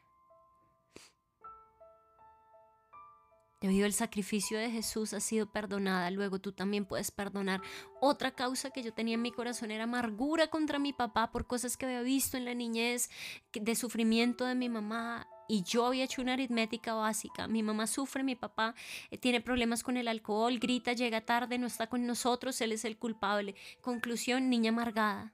Debido 3.65 3.87
al 3.87 3.93
sacrificio 3.93 4.59
de 4.59 4.69
Jesús 4.69 5.15
ha 5.15 5.19
sido 5.19 5.47
perdonada. 5.47 6.11
Luego 6.11 6.37
tú 6.37 6.51
también 6.51 6.85
puedes 6.85 7.09
perdonar. 7.09 7.63
Otra 7.99 8.29
causa 8.29 8.69
que 8.69 8.83
yo 8.83 8.93
tenía 8.93 9.15
en 9.15 9.23
mi 9.23 9.31
corazón 9.31 9.71
era 9.71 9.85
amargura 9.85 10.51
contra 10.51 10.77
mi 10.77 10.93
papá 10.93 11.31
por 11.31 11.47
cosas 11.47 11.75
que 11.75 11.87
había 11.87 12.03
visto 12.03 12.37
en 12.37 12.45
la 12.45 12.53
niñez, 12.53 13.09
de 13.51 13.75
sufrimiento 13.75 14.45
de 14.45 14.53
mi 14.53 14.69
mamá. 14.69 15.27
Y 15.47 15.63
yo 15.63 15.87
había 15.87 16.03
hecho 16.03 16.21
una 16.21 16.33
aritmética 16.33 16.93
básica. 16.93 17.47
Mi 17.47 17.63
mamá 17.63 17.87
sufre, 17.87 18.21
mi 18.21 18.35
papá 18.35 18.75
eh, 19.09 19.17
tiene 19.17 19.41
problemas 19.41 19.81
con 19.81 19.97
el 19.97 20.09
alcohol, 20.09 20.59
grita, 20.59 20.93
llega 20.93 21.25
tarde, 21.25 21.57
no 21.57 21.65
está 21.65 21.87
con 21.87 22.05
nosotros, 22.05 22.61
él 22.61 22.71
es 22.71 22.85
el 22.85 22.99
culpable. 22.99 23.55
Conclusión, 23.81 24.47
niña 24.47 24.69
amargada. 24.69 25.33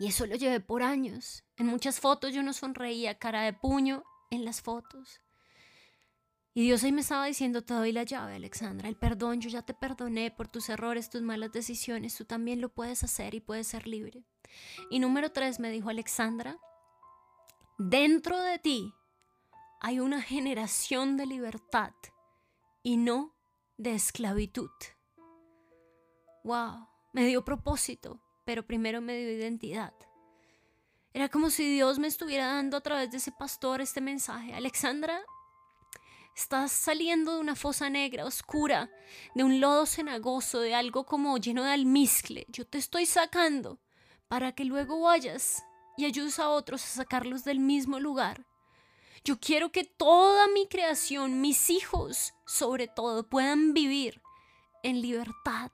Y 0.00 0.08
eso 0.08 0.26
lo 0.26 0.34
llevé 0.34 0.58
por 0.58 0.82
años. 0.82 1.44
En 1.56 1.66
muchas 1.66 2.00
fotos 2.00 2.34
yo 2.34 2.42
no 2.42 2.52
sonreía, 2.52 3.16
cara 3.16 3.42
de 3.42 3.52
puño 3.52 4.02
en 4.32 4.44
las 4.44 4.60
fotos. 4.60 5.20
Y 6.58 6.62
Dios 6.62 6.82
ahí 6.82 6.90
me 6.90 7.02
estaba 7.02 7.26
diciendo, 7.26 7.62
te 7.62 7.72
doy 7.72 7.92
la 7.92 8.02
llave, 8.02 8.34
Alexandra, 8.34 8.88
el 8.88 8.96
perdón, 8.96 9.40
yo 9.40 9.48
ya 9.48 9.62
te 9.62 9.74
perdoné 9.74 10.32
por 10.32 10.48
tus 10.48 10.68
errores, 10.68 11.08
tus 11.08 11.22
malas 11.22 11.52
decisiones, 11.52 12.16
tú 12.16 12.24
también 12.24 12.60
lo 12.60 12.68
puedes 12.68 13.04
hacer 13.04 13.36
y 13.36 13.40
puedes 13.40 13.68
ser 13.68 13.86
libre. 13.86 14.24
Y 14.90 14.98
número 14.98 15.30
tres 15.30 15.60
me 15.60 15.70
dijo 15.70 15.88
Alexandra, 15.88 16.58
dentro 17.78 18.42
de 18.42 18.58
ti 18.58 18.92
hay 19.80 20.00
una 20.00 20.20
generación 20.20 21.16
de 21.16 21.26
libertad 21.26 21.92
y 22.82 22.96
no 22.96 23.36
de 23.76 23.94
esclavitud. 23.94 24.72
Wow, 26.42 26.88
me 27.12 27.24
dio 27.24 27.44
propósito, 27.44 28.20
pero 28.44 28.66
primero 28.66 29.00
me 29.00 29.16
dio 29.16 29.30
identidad. 29.30 29.94
Era 31.12 31.28
como 31.28 31.50
si 31.50 31.72
Dios 31.72 32.00
me 32.00 32.08
estuviera 32.08 32.48
dando 32.48 32.78
a 32.78 32.80
través 32.80 33.12
de 33.12 33.18
ese 33.18 33.30
pastor 33.30 33.80
este 33.80 34.00
mensaje. 34.00 34.54
Alexandra, 34.54 35.22
Estás 36.38 36.70
saliendo 36.70 37.34
de 37.34 37.40
una 37.40 37.56
fosa 37.56 37.90
negra, 37.90 38.24
oscura, 38.24 38.88
de 39.34 39.42
un 39.42 39.60
lodo 39.60 39.86
cenagoso, 39.86 40.60
de 40.60 40.72
algo 40.72 41.04
como 41.04 41.36
lleno 41.36 41.64
de 41.64 41.72
almizcle. 41.72 42.46
Yo 42.48 42.64
te 42.64 42.78
estoy 42.78 43.06
sacando 43.06 43.80
para 44.28 44.52
que 44.52 44.64
luego 44.64 45.00
vayas 45.00 45.64
y 45.96 46.04
ayudes 46.04 46.38
a 46.38 46.50
otros 46.50 46.84
a 46.84 46.86
sacarlos 46.86 47.42
del 47.42 47.58
mismo 47.58 47.98
lugar. 47.98 48.46
Yo 49.24 49.40
quiero 49.40 49.72
que 49.72 49.82
toda 49.82 50.46
mi 50.46 50.68
creación, 50.68 51.40
mis 51.40 51.70
hijos 51.70 52.34
sobre 52.46 52.86
todo, 52.86 53.28
puedan 53.28 53.74
vivir 53.74 54.22
en 54.84 55.02
libertad, 55.02 55.72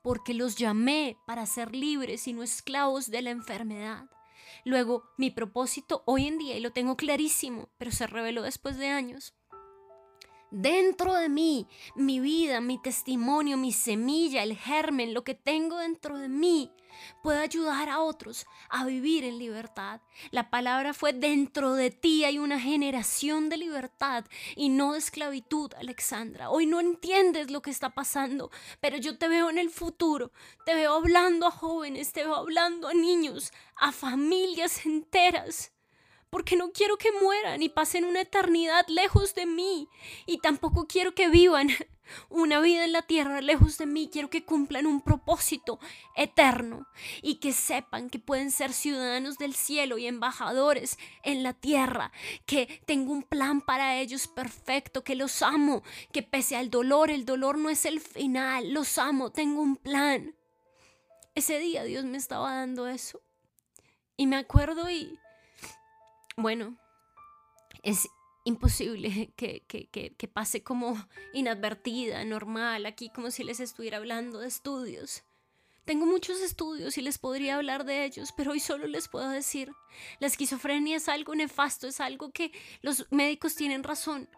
porque 0.00 0.32
los 0.32 0.54
llamé 0.54 1.16
para 1.26 1.44
ser 1.44 1.74
libres 1.74 2.28
y 2.28 2.34
no 2.34 2.44
esclavos 2.44 3.10
de 3.10 3.20
la 3.20 3.30
enfermedad. 3.30 4.04
Luego, 4.64 5.10
mi 5.18 5.32
propósito 5.32 6.04
hoy 6.06 6.28
en 6.28 6.38
día, 6.38 6.56
y 6.56 6.60
lo 6.60 6.72
tengo 6.72 6.96
clarísimo, 6.96 7.68
pero 7.78 7.90
se 7.90 8.06
reveló 8.06 8.42
después 8.42 8.78
de 8.78 8.90
años, 8.90 9.34
dentro 10.54 11.14
de 11.14 11.28
mí, 11.28 11.66
mi 11.96 12.20
vida, 12.20 12.60
mi 12.60 12.80
testimonio, 12.80 13.56
mi 13.56 13.72
semilla, 13.72 14.42
el 14.42 14.56
germen, 14.56 15.12
lo 15.12 15.24
que 15.24 15.34
tengo 15.34 15.78
dentro 15.78 16.16
de 16.16 16.28
mí, 16.28 16.70
puede 17.22 17.40
ayudar 17.40 17.88
a 17.88 18.00
otros 18.00 18.46
a 18.68 18.84
vivir 18.84 19.24
en 19.24 19.38
libertad. 19.38 20.00
La 20.30 20.50
palabra 20.50 20.94
fue 20.94 21.12
dentro 21.12 21.74
de 21.74 21.90
ti 21.90 22.24
hay 22.24 22.38
una 22.38 22.60
generación 22.60 23.48
de 23.48 23.56
libertad 23.56 24.24
y 24.54 24.68
no 24.68 24.92
de 24.92 25.00
esclavitud, 25.00 25.72
Alexandra. 25.74 26.50
Hoy 26.50 26.66
no 26.66 26.80
entiendes 26.80 27.50
lo 27.50 27.62
que 27.62 27.70
está 27.70 27.90
pasando, 27.90 28.50
pero 28.80 28.96
yo 28.96 29.18
te 29.18 29.28
veo 29.28 29.50
en 29.50 29.58
el 29.58 29.70
futuro, 29.70 30.30
te 30.64 30.74
veo 30.74 30.94
hablando 30.94 31.46
a 31.46 31.50
jóvenes, 31.50 32.12
te 32.12 32.24
veo 32.24 32.36
hablando 32.36 32.88
a 32.88 32.94
niños, 32.94 33.52
a 33.76 33.90
familias 33.90 34.86
enteras 34.86 35.73
porque 36.34 36.56
no 36.56 36.72
quiero 36.72 36.96
que 36.96 37.12
mueran 37.12 37.62
y 37.62 37.68
pasen 37.68 38.04
una 38.04 38.22
eternidad 38.22 38.88
lejos 38.88 39.36
de 39.36 39.46
mí. 39.46 39.88
Y 40.26 40.38
tampoco 40.38 40.88
quiero 40.88 41.14
que 41.14 41.28
vivan 41.28 41.68
una 42.28 42.58
vida 42.58 42.84
en 42.84 42.90
la 42.90 43.02
tierra 43.02 43.40
lejos 43.40 43.78
de 43.78 43.86
mí. 43.86 44.10
Quiero 44.12 44.30
que 44.30 44.44
cumplan 44.44 44.88
un 44.88 45.00
propósito 45.00 45.78
eterno 46.16 46.88
y 47.22 47.36
que 47.36 47.52
sepan 47.52 48.10
que 48.10 48.18
pueden 48.18 48.50
ser 48.50 48.72
ciudadanos 48.72 49.38
del 49.38 49.54
cielo 49.54 49.96
y 49.96 50.08
embajadores 50.08 50.98
en 51.22 51.44
la 51.44 51.52
tierra, 51.52 52.10
que 52.46 52.82
tengo 52.84 53.12
un 53.12 53.22
plan 53.22 53.60
para 53.60 54.00
ellos 54.00 54.26
perfecto, 54.26 55.04
que 55.04 55.14
los 55.14 55.40
amo, 55.40 55.84
que 56.10 56.24
pese 56.24 56.56
al 56.56 56.68
dolor, 56.68 57.12
el 57.12 57.26
dolor 57.26 57.58
no 57.58 57.70
es 57.70 57.84
el 57.84 58.00
final, 58.00 58.72
los 58.72 58.98
amo, 58.98 59.30
tengo 59.30 59.62
un 59.62 59.76
plan. 59.76 60.34
Ese 61.36 61.60
día 61.60 61.84
Dios 61.84 62.04
me 62.04 62.18
estaba 62.18 62.56
dando 62.56 62.88
eso. 62.88 63.22
Y 64.16 64.26
me 64.26 64.34
acuerdo 64.34 64.90
y 64.90 65.20
bueno, 66.36 66.78
es 67.82 68.08
imposible 68.44 69.32
que, 69.36 69.62
que, 69.66 70.28
pase 70.28 70.62
como 70.62 70.96
inadvertida, 71.32 72.24
normal, 72.24 72.86
aquí 72.86 73.10
como 73.14 73.30
si 73.30 73.44
les 73.44 73.60
estuviera 73.60 73.98
hablando 73.98 74.38
de 74.40 74.48
estudios. 74.48 75.24
Tengo 75.84 76.06
muchos 76.06 76.40
estudios 76.40 76.96
y 76.96 77.02
les 77.02 77.18
podría 77.18 77.56
hablar 77.56 77.84
de 77.84 78.06
ellos, 78.06 78.32
pero 78.34 78.52
hoy 78.52 78.60
solo 78.60 78.86
les 78.86 79.08
puedo 79.08 79.28
decir, 79.28 79.70
la 80.18 80.28
esquizofrenia 80.28 80.96
es 80.96 81.10
algo 81.10 81.34
nefasto, 81.34 81.86
es 81.86 82.00
algo 82.00 82.32
que 82.32 82.52
los 82.80 83.06
médicos 83.10 83.54
tienen 83.54 83.82
razón 83.82 84.28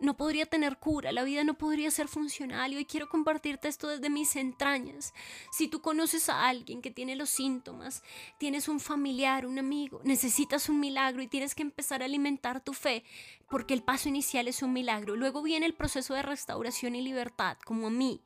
no 0.00 0.16
podría 0.16 0.46
tener 0.46 0.78
cura, 0.78 1.12
la 1.12 1.24
vida 1.24 1.44
no 1.44 1.54
podría 1.54 1.90
ser 1.90 2.08
funcional 2.08 2.72
y 2.72 2.76
hoy 2.76 2.84
quiero 2.84 3.08
compartirte 3.08 3.68
esto 3.68 3.88
desde 3.88 4.10
mis 4.10 4.36
entrañas. 4.36 5.14
Si 5.52 5.68
tú 5.68 5.80
conoces 5.80 6.28
a 6.28 6.46
alguien 6.48 6.82
que 6.82 6.90
tiene 6.90 7.16
los 7.16 7.30
síntomas, 7.30 8.02
tienes 8.38 8.68
un 8.68 8.80
familiar, 8.80 9.46
un 9.46 9.58
amigo, 9.58 10.00
necesitas 10.04 10.68
un 10.68 10.80
milagro 10.80 11.22
y 11.22 11.28
tienes 11.28 11.54
que 11.54 11.62
empezar 11.62 12.02
a 12.02 12.06
alimentar 12.06 12.62
tu 12.62 12.72
fe, 12.72 13.04
porque 13.48 13.74
el 13.74 13.82
paso 13.82 14.08
inicial 14.08 14.48
es 14.48 14.62
un 14.62 14.72
milagro. 14.72 15.16
Luego 15.16 15.42
viene 15.42 15.66
el 15.66 15.74
proceso 15.74 16.14
de 16.14 16.22
restauración 16.22 16.94
y 16.96 17.02
libertad, 17.02 17.56
como 17.64 17.86
a 17.86 17.90
mí, 17.90 18.22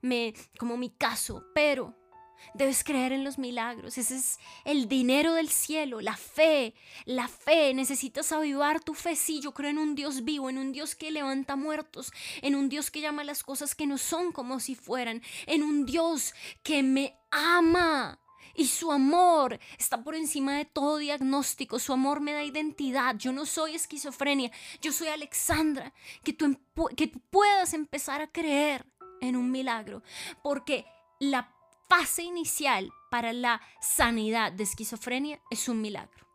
me, 0.00 0.34
como 0.58 0.76
mi 0.76 0.90
caso, 0.90 1.44
pero 1.54 1.97
Debes 2.54 2.84
creer 2.84 3.12
en 3.12 3.24
los 3.24 3.38
milagros. 3.38 3.98
Ese 3.98 4.16
es 4.16 4.38
el 4.64 4.88
dinero 4.88 5.34
del 5.34 5.48
cielo, 5.48 6.00
la 6.00 6.16
fe. 6.16 6.74
La 7.04 7.28
fe. 7.28 7.74
Necesitas 7.74 8.32
avivar 8.32 8.80
tu 8.80 8.94
fe. 8.94 9.16
Sí, 9.16 9.40
yo 9.40 9.52
creo 9.52 9.70
en 9.70 9.78
un 9.78 9.94
Dios 9.94 10.24
vivo, 10.24 10.50
en 10.50 10.58
un 10.58 10.72
Dios 10.72 10.94
que 10.94 11.10
levanta 11.10 11.56
muertos, 11.56 12.12
en 12.42 12.54
un 12.54 12.68
Dios 12.68 12.90
que 12.90 13.00
llama 13.00 13.24
las 13.24 13.42
cosas 13.42 13.74
que 13.74 13.86
no 13.86 13.98
son 13.98 14.32
como 14.32 14.60
si 14.60 14.74
fueran, 14.74 15.22
en 15.46 15.62
un 15.62 15.86
Dios 15.86 16.34
que 16.62 16.82
me 16.82 17.16
ama. 17.30 18.18
Y 18.58 18.66
su 18.66 18.90
amor 18.90 19.60
está 19.78 20.02
por 20.02 20.16
encima 20.16 20.56
de 20.56 20.64
todo 20.64 20.96
diagnóstico. 20.96 21.78
Su 21.78 21.92
amor 21.92 22.20
me 22.20 22.32
da 22.32 22.42
identidad. 22.42 23.14
Yo 23.16 23.32
no 23.32 23.46
soy 23.46 23.76
esquizofrenia. 23.76 24.50
Yo 24.82 24.90
soy 24.90 25.06
Alexandra. 25.06 25.92
Que 26.24 26.32
tú, 26.32 26.58
que 26.96 27.06
tú 27.06 27.20
puedas 27.30 27.72
empezar 27.72 28.20
a 28.20 28.26
creer 28.26 28.84
en 29.20 29.36
un 29.36 29.52
milagro. 29.52 30.02
Porque 30.42 30.86
la 31.20 31.54
fase 31.88 32.22
inicial 32.22 32.92
para 33.10 33.32
la 33.32 33.60
sanidad 33.80 34.52
de 34.52 34.64
esquizofrenia 34.64 35.40
es 35.50 35.68
un 35.68 35.80
milagro. 35.80 36.28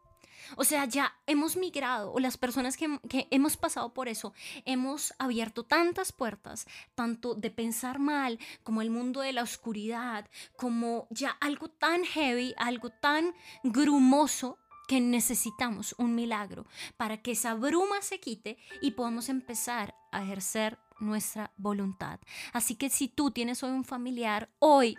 O 0.56 0.64
sea, 0.64 0.86
ya 0.86 1.16
hemos 1.26 1.56
migrado, 1.56 2.12
o 2.12 2.20
las 2.20 2.38
personas 2.38 2.78
que, 2.78 3.00
hemos 3.32 3.58
pasado 3.58 3.94
por 3.94 4.08
eso, 4.08 4.34
hemos 4.66 5.14
abierto 5.18 5.64
tantas 5.64 6.12
puertas, 6.12 6.68
tanto 6.96 7.34
de 7.34 7.50
pensar 7.50 7.98
mal, 8.00 8.40
como 8.64 8.82
el 8.82 8.90
mundo 8.90 9.22
de 9.22 9.34
la 9.34 9.44
oscuridad, 9.44 10.30
como 10.56 11.08
ya 11.10 11.30
algo 11.42 11.70
tan 11.70 12.04
heavy, 12.04 12.54
algo 12.58 12.90
tan 12.90 13.34
grumoso, 13.64 14.58
que 14.86 15.00
necesitamos 15.00 15.96
un 15.98 16.14
milagro 16.14 16.66
para 16.98 17.22
que 17.22 17.32
esa 17.32 17.54
bruma 17.54 18.02
se 18.02 18.20
quite 18.20 18.58
y 18.82 18.92
podamos 18.92 19.30
empezar 19.30 19.96
a 20.12 20.22
ejercer 20.24 20.78
nuestra 21.00 21.54
voluntad. 21.56 22.20
Así 22.52 22.76
que 22.76 22.90
si 22.90 23.08
tú 23.08 23.32
tienes 23.32 23.64
hoy 23.64 23.72
un 23.72 23.86
familiar, 23.86 24.50
hoy 24.60 24.98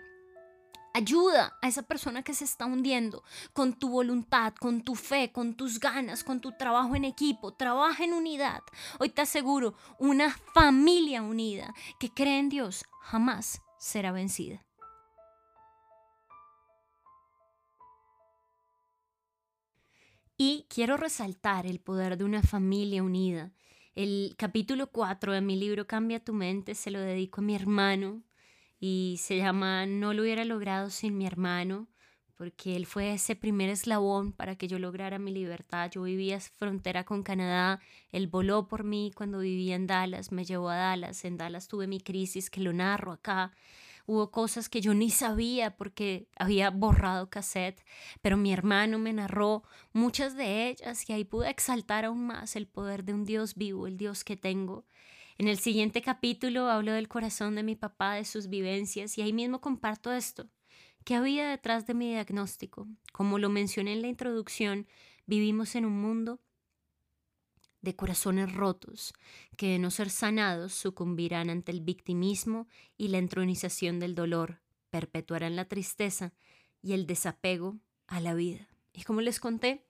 Ayuda 0.97 1.59
a 1.61 1.67
esa 1.67 1.83
persona 1.83 2.23
que 2.23 2.35
se 2.35 2.45
está 2.45 2.67
hundiendo 2.67 3.25
con 3.53 3.77
tu 3.77 3.89
voluntad, 3.89 4.55
con 4.55 4.83
tu 4.83 4.95
fe, 4.95 5.33
con 5.33 5.55
tus 5.55 5.81
ganas, 5.81 6.23
con 6.23 6.41
tu 6.41 6.53
trabajo 6.53 6.95
en 6.95 7.05
equipo. 7.05 7.53
Trabaja 7.53 8.05
en 8.05 8.13
unidad. 8.13 8.63
Hoy 9.01 9.09
te 9.09 9.23
aseguro, 9.23 9.75
una 9.99 10.31
familia 10.55 11.21
unida 11.21 11.75
que 11.99 12.11
cree 12.11 12.39
en 12.39 12.49
Dios 12.49 12.85
jamás 13.01 13.61
será 13.77 14.13
vencida. 14.13 14.65
Y 20.37 20.67
quiero 20.69 20.97
resaltar 20.97 21.67
el 21.67 21.81
poder 21.81 22.17
de 22.17 22.23
una 22.23 22.43
familia 22.45 23.03
unida. 23.03 23.53
El 23.97 24.37
capítulo 24.39 24.93
4 24.93 25.33
de 25.33 25.41
mi 25.41 25.57
libro 25.57 25.89
Cambia 25.89 26.23
tu 26.23 26.33
mente 26.33 26.77
se 26.77 26.93
lo 26.93 27.01
dedico 27.01 27.41
a 27.41 27.45
mi 27.45 27.57
hermano, 27.57 28.23
y 28.79 29.17
se 29.21 29.37
llama 29.37 29.87
No 29.87 30.13
lo 30.13 30.23
hubiera 30.23 30.45
logrado 30.45 30.91
sin 30.91 31.17
mi 31.17 31.27
hermano, 31.27 31.89
porque 32.37 32.77
él 32.77 32.87
fue 32.87 33.13
ese 33.13 33.37
primer 33.37 33.71
eslabón 33.71 34.33
para 34.33 34.57
que 34.57 34.69
yo 34.69 34.79
lograra 34.79 35.19
mi 35.19 35.33
libertad. 35.33 35.91
Yo 35.91 36.03
vivía 36.03 36.41
frontera 36.41 37.05
con 37.05 37.23
Canadá, 37.23 37.81
él 38.11 38.27
voló 38.27 38.67
por 38.67 38.85
mí 38.85 39.13
cuando 39.15 39.39
vivía 39.39 39.77
en 39.77 39.87
Dallas, 39.87 40.33
me 40.33 40.45
llevó 40.45 40.69
a 40.69 40.77
Dallas, 40.77 41.25
en 41.25 41.37
Dallas 41.37 41.69
tuve 41.69 41.87
mi 41.87 42.01
crisis 42.01 42.51
que 42.51 42.61
lo 42.61 42.73
narro 42.73 43.13
acá. 43.13 43.53
Hubo 44.07 44.31
cosas 44.31 44.69
que 44.69 44.83
yo 44.83 44.93
ni 44.93 45.09
sabía 45.11 45.77
porque 45.77 46.29
había 46.37 46.69
borrado 46.71 47.31
cassette, 47.31 47.83
pero 48.21 48.37
mi 48.37 48.53
hermano 48.53 48.99
me 48.99 49.15
narró 49.15 49.63
muchas 49.95 50.37
de 50.37 50.69
ellas 50.69 51.09
y 51.09 51.15
ahí 51.15 51.25
pude 51.25 51.49
exaltar 51.49 52.05
aún 52.05 52.27
más 52.27 52.55
el 52.57 52.67
poder 52.67 53.05
de 53.05 53.15
un 53.15 53.25
Dios 53.25 53.55
vivo, 53.55 53.87
el 53.87 53.97
Dios 53.97 54.23
que 54.23 54.37
tengo. 54.37 54.85
En 55.37 55.49
el 55.49 55.59
siguiente 55.59 56.01
capítulo 56.01 56.71
hablo 56.71 56.93
del 56.93 57.09
corazón 57.09 57.57
de 57.57 57.65
mi 57.65 57.75
papá, 57.75 58.15
de 58.15 58.25
sus 58.25 58.49
vivencias, 58.49 59.19
y 59.19 59.23
ahí 59.23 59.33
mismo 59.33 59.61
comparto 59.61 60.13
esto. 60.13 60.49
¿Qué 61.05 61.17
había 61.17 61.49
detrás 61.49 61.89
de 61.89 61.95
mi 61.95 62.11
diagnóstico? 62.11 62.87
Como 63.13 63.39
lo 63.39 63.51
mencioné 63.51 63.95
en 63.95 64.03
la 64.03 64.09
introducción, 64.09 64.87
vivimos 65.27 65.75
en 65.75 65.87
un 65.87 66.01
mundo 66.01 66.41
de 67.83 67.97
corazones 67.97 68.55
rotos, 68.55 69.13
que 69.57 69.71
de 69.71 69.79
no 69.81 69.91
ser 69.91 70.09
sanados 70.09 70.73
sucumbirán 70.73 71.51
ante 71.51 71.73
el 71.73 71.81
victimismo 71.81 72.69
y 72.97 73.09
la 73.09 73.19
entronización 73.19 73.99
del 73.99 74.15
dolor, 74.15 74.63
perpetuarán 74.91 75.57
la 75.57 75.65
tristeza 75.65 76.33
y 76.81 76.93
el 76.93 77.07
desapego 77.07 77.81
a 78.07 78.21
la 78.21 78.35
vida. 78.35 78.69
Y 78.93 79.03
como 79.03 79.21
les 79.21 79.41
conté, 79.41 79.85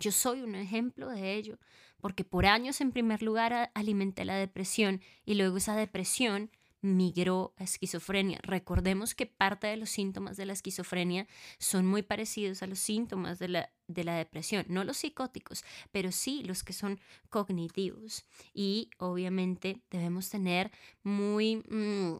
yo 0.00 0.12
soy 0.12 0.40
un 0.40 0.54
ejemplo 0.54 1.10
de 1.10 1.34
ello, 1.34 1.58
porque 2.00 2.24
por 2.24 2.46
años 2.46 2.80
en 2.80 2.92
primer 2.92 3.22
lugar 3.22 3.70
alimenté 3.74 4.24
la 4.24 4.36
depresión 4.36 5.00
y 5.24 5.34
luego 5.34 5.56
esa 5.56 5.76
depresión 5.76 6.50
migró 6.82 7.52
a 7.58 7.64
esquizofrenia. 7.64 8.38
Recordemos 8.42 9.14
que 9.14 9.26
parte 9.26 9.66
de 9.66 9.76
los 9.76 9.90
síntomas 9.90 10.36
de 10.36 10.46
la 10.46 10.52
esquizofrenia 10.52 11.26
son 11.58 11.86
muy 11.86 12.02
parecidos 12.02 12.62
a 12.62 12.66
los 12.66 12.78
síntomas 12.78 13.38
de 13.38 13.48
la, 13.48 13.72
de 13.86 14.04
la 14.04 14.14
depresión, 14.16 14.64
no 14.68 14.84
los 14.84 14.98
psicóticos, 14.98 15.64
pero 15.90 16.10
sí 16.12 16.42
los 16.42 16.64
que 16.64 16.72
son 16.72 16.98
cognitivos. 17.28 18.24
Y 18.54 18.90
obviamente 18.98 19.82
debemos 19.90 20.30
tener 20.30 20.70
muy 21.02 21.56
mm, 21.56 22.16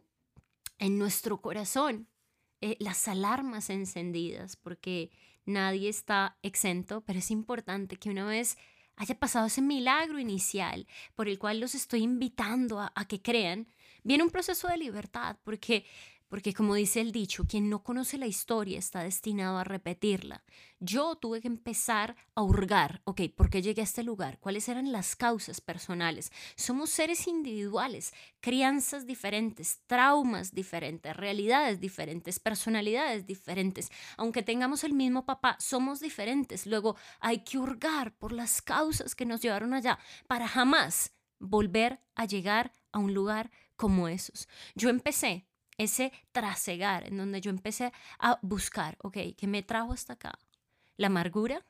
en 0.78 0.98
nuestro 0.98 1.40
corazón 1.40 2.06
eh, 2.60 2.76
las 2.80 3.08
alarmas 3.08 3.70
encendidas, 3.70 4.56
porque 4.56 5.10
nadie 5.46 5.88
está 5.88 6.36
exento, 6.42 7.00
pero 7.02 7.18
es 7.18 7.30
importante 7.30 7.96
que 7.96 8.10
una 8.10 8.26
vez 8.26 8.58
haya 9.00 9.18
pasado 9.18 9.46
ese 9.46 9.62
milagro 9.62 10.18
inicial 10.18 10.86
por 11.14 11.26
el 11.26 11.38
cual 11.38 11.58
los 11.58 11.74
estoy 11.74 12.02
invitando 12.02 12.80
a, 12.80 13.04
que 13.06 13.22
crean, 13.22 13.66
viene 14.04 14.22
un 14.22 14.28
proceso 14.28 14.68
de 14.68 14.76
libertad, 14.76 15.38
porque 15.42 15.86
porque 16.30 16.54
como 16.54 16.76
dice 16.76 17.00
el 17.00 17.10
dicho, 17.10 17.44
quien 17.46 17.68
no 17.68 17.82
conoce 17.82 18.16
la 18.16 18.28
historia 18.28 18.78
está 18.78 19.02
destinado 19.02 19.58
a 19.58 19.64
repetirla. 19.64 20.44
Yo 20.78 21.16
tuve 21.16 21.40
que 21.40 21.48
empezar 21.48 22.16
a 22.36 22.42
hurgar, 22.42 23.02
ok, 23.04 23.22
¿por 23.36 23.50
qué 23.50 23.60
llegué 23.60 23.80
a 23.80 23.84
este 23.84 24.04
lugar? 24.04 24.38
¿Cuáles 24.38 24.68
eran 24.68 24.92
las 24.92 25.16
causas 25.16 25.60
personales? 25.60 26.30
Somos 26.54 26.90
seres 26.90 27.26
individuales, 27.26 28.14
crianzas 28.38 29.06
diferentes, 29.06 29.80
traumas 29.88 30.54
diferentes, 30.54 31.16
realidades 31.16 31.80
diferentes, 31.80 32.38
personalidades 32.38 33.26
diferentes. 33.26 33.90
Aunque 34.16 34.44
tengamos 34.44 34.84
el 34.84 34.94
mismo 34.94 35.26
papá, 35.26 35.56
somos 35.58 35.98
diferentes. 35.98 36.64
Luego 36.64 36.94
hay 37.18 37.40
que 37.40 37.58
hurgar 37.58 38.16
por 38.16 38.30
las 38.30 38.62
causas 38.62 39.16
que 39.16 39.26
nos 39.26 39.40
llevaron 39.40 39.74
allá 39.74 39.98
para 40.28 40.46
jamás 40.46 41.12
volver 41.40 42.00
a 42.14 42.24
llegar 42.24 42.72
a 42.92 43.00
un 43.00 43.14
lugar 43.14 43.50
como 43.74 44.06
esos. 44.06 44.48
Yo 44.76 44.90
empecé 44.90 45.49
ese 45.82 46.12
trasegar 46.32 47.06
en 47.06 47.16
donde 47.16 47.40
yo 47.40 47.50
empecé 47.50 47.92
a 48.18 48.38
buscar, 48.42 48.96
ok, 49.02 49.16
¿qué 49.36 49.46
me 49.46 49.62
trajo 49.62 49.92
hasta 49.92 50.12
acá? 50.12 50.38
La 50.96 51.06
amargura, 51.06 51.64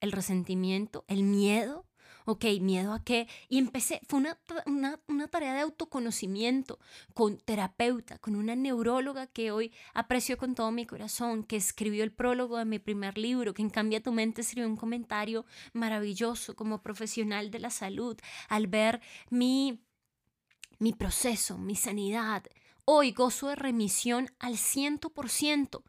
el 0.00 0.12
resentimiento, 0.12 1.04
el 1.08 1.22
miedo, 1.22 1.86
ok, 2.26 2.44
miedo 2.60 2.92
a 2.92 3.02
qué. 3.02 3.28
Y 3.48 3.58
empecé, 3.58 4.00
fue 4.06 4.18
una, 4.18 4.38
una, 4.66 5.00
una, 5.08 5.28
tarea 5.28 5.54
de 5.54 5.60
autoconocimiento 5.60 6.78
con 7.14 7.38
terapeuta, 7.38 8.18
con 8.18 8.36
una 8.36 8.54
neuróloga 8.54 9.26
que 9.26 9.52
hoy 9.52 9.72
aprecio 9.94 10.36
con 10.36 10.54
todo 10.54 10.70
mi 10.70 10.84
corazón, 10.84 11.42
que 11.42 11.56
escribió 11.56 12.04
el 12.04 12.12
prólogo 12.12 12.58
de 12.58 12.66
mi 12.66 12.78
primer 12.78 13.16
libro, 13.16 13.54
que 13.54 13.62
en 13.62 13.70
Cambia 13.70 14.02
tu 14.02 14.12
mente 14.12 14.42
escribió 14.42 14.68
un 14.68 14.76
comentario 14.76 15.46
maravilloso 15.72 16.54
como 16.54 16.82
profesional 16.82 17.50
de 17.50 17.60
la 17.60 17.70
salud, 17.70 18.18
al 18.48 18.66
ver 18.66 19.00
mi, 19.30 19.80
mi 20.78 20.92
proceso, 20.92 21.56
mi 21.56 21.74
sanidad, 21.74 22.44
Hoy 22.88 23.10
gozo 23.10 23.48
de 23.48 23.56
remisión 23.56 24.30
al 24.38 24.56
ciento 24.56 25.10
por 25.10 25.28
ciento. 25.28 25.82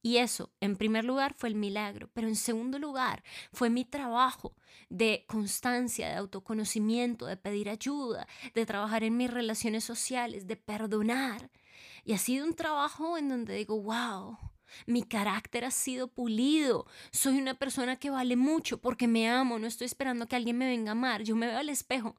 Y 0.00 0.16
eso, 0.16 0.50
en 0.60 0.76
primer 0.76 1.04
lugar, 1.04 1.34
fue 1.34 1.50
el 1.50 1.54
milagro, 1.54 2.08
pero 2.14 2.28
en 2.28 2.34
segundo 2.34 2.78
lugar, 2.78 3.22
fue 3.52 3.68
mi 3.68 3.84
trabajo 3.84 4.56
de 4.88 5.26
constancia, 5.28 6.08
de 6.08 6.14
autoconocimiento, 6.14 7.26
de 7.26 7.36
pedir 7.36 7.68
ayuda, 7.68 8.26
de 8.54 8.64
trabajar 8.64 9.04
en 9.04 9.18
mis 9.18 9.30
relaciones 9.30 9.84
sociales, 9.84 10.46
de 10.46 10.56
perdonar. 10.56 11.50
Y 12.04 12.14
ha 12.14 12.18
sido 12.18 12.46
un 12.46 12.54
trabajo 12.54 13.18
en 13.18 13.28
donde 13.28 13.56
digo, 13.56 13.78
wow, 13.78 14.38
mi 14.86 15.02
carácter 15.02 15.66
ha 15.66 15.70
sido 15.70 16.08
pulido, 16.08 16.86
soy 17.12 17.36
una 17.36 17.52
persona 17.52 17.96
que 17.96 18.08
vale 18.08 18.36
mucho 18.36 18.80
porque 18.80 19.06
me 19.06 19.28
amo, 19.28 19.58
no 19.58 19.66
estoy 19.66 19.84
esperando 19.84 20.26
que 20.26 20.36
alguien 20.36 20.56
me 20.56 20.68
venga 20.68 20.92
a 20.92 20.92
amar, 20.92 21.22
yo 21.22 21.36
me 21.36 21.48
veo 21.48 21.58
al 21.58 21.68
espejo 21.68 22.16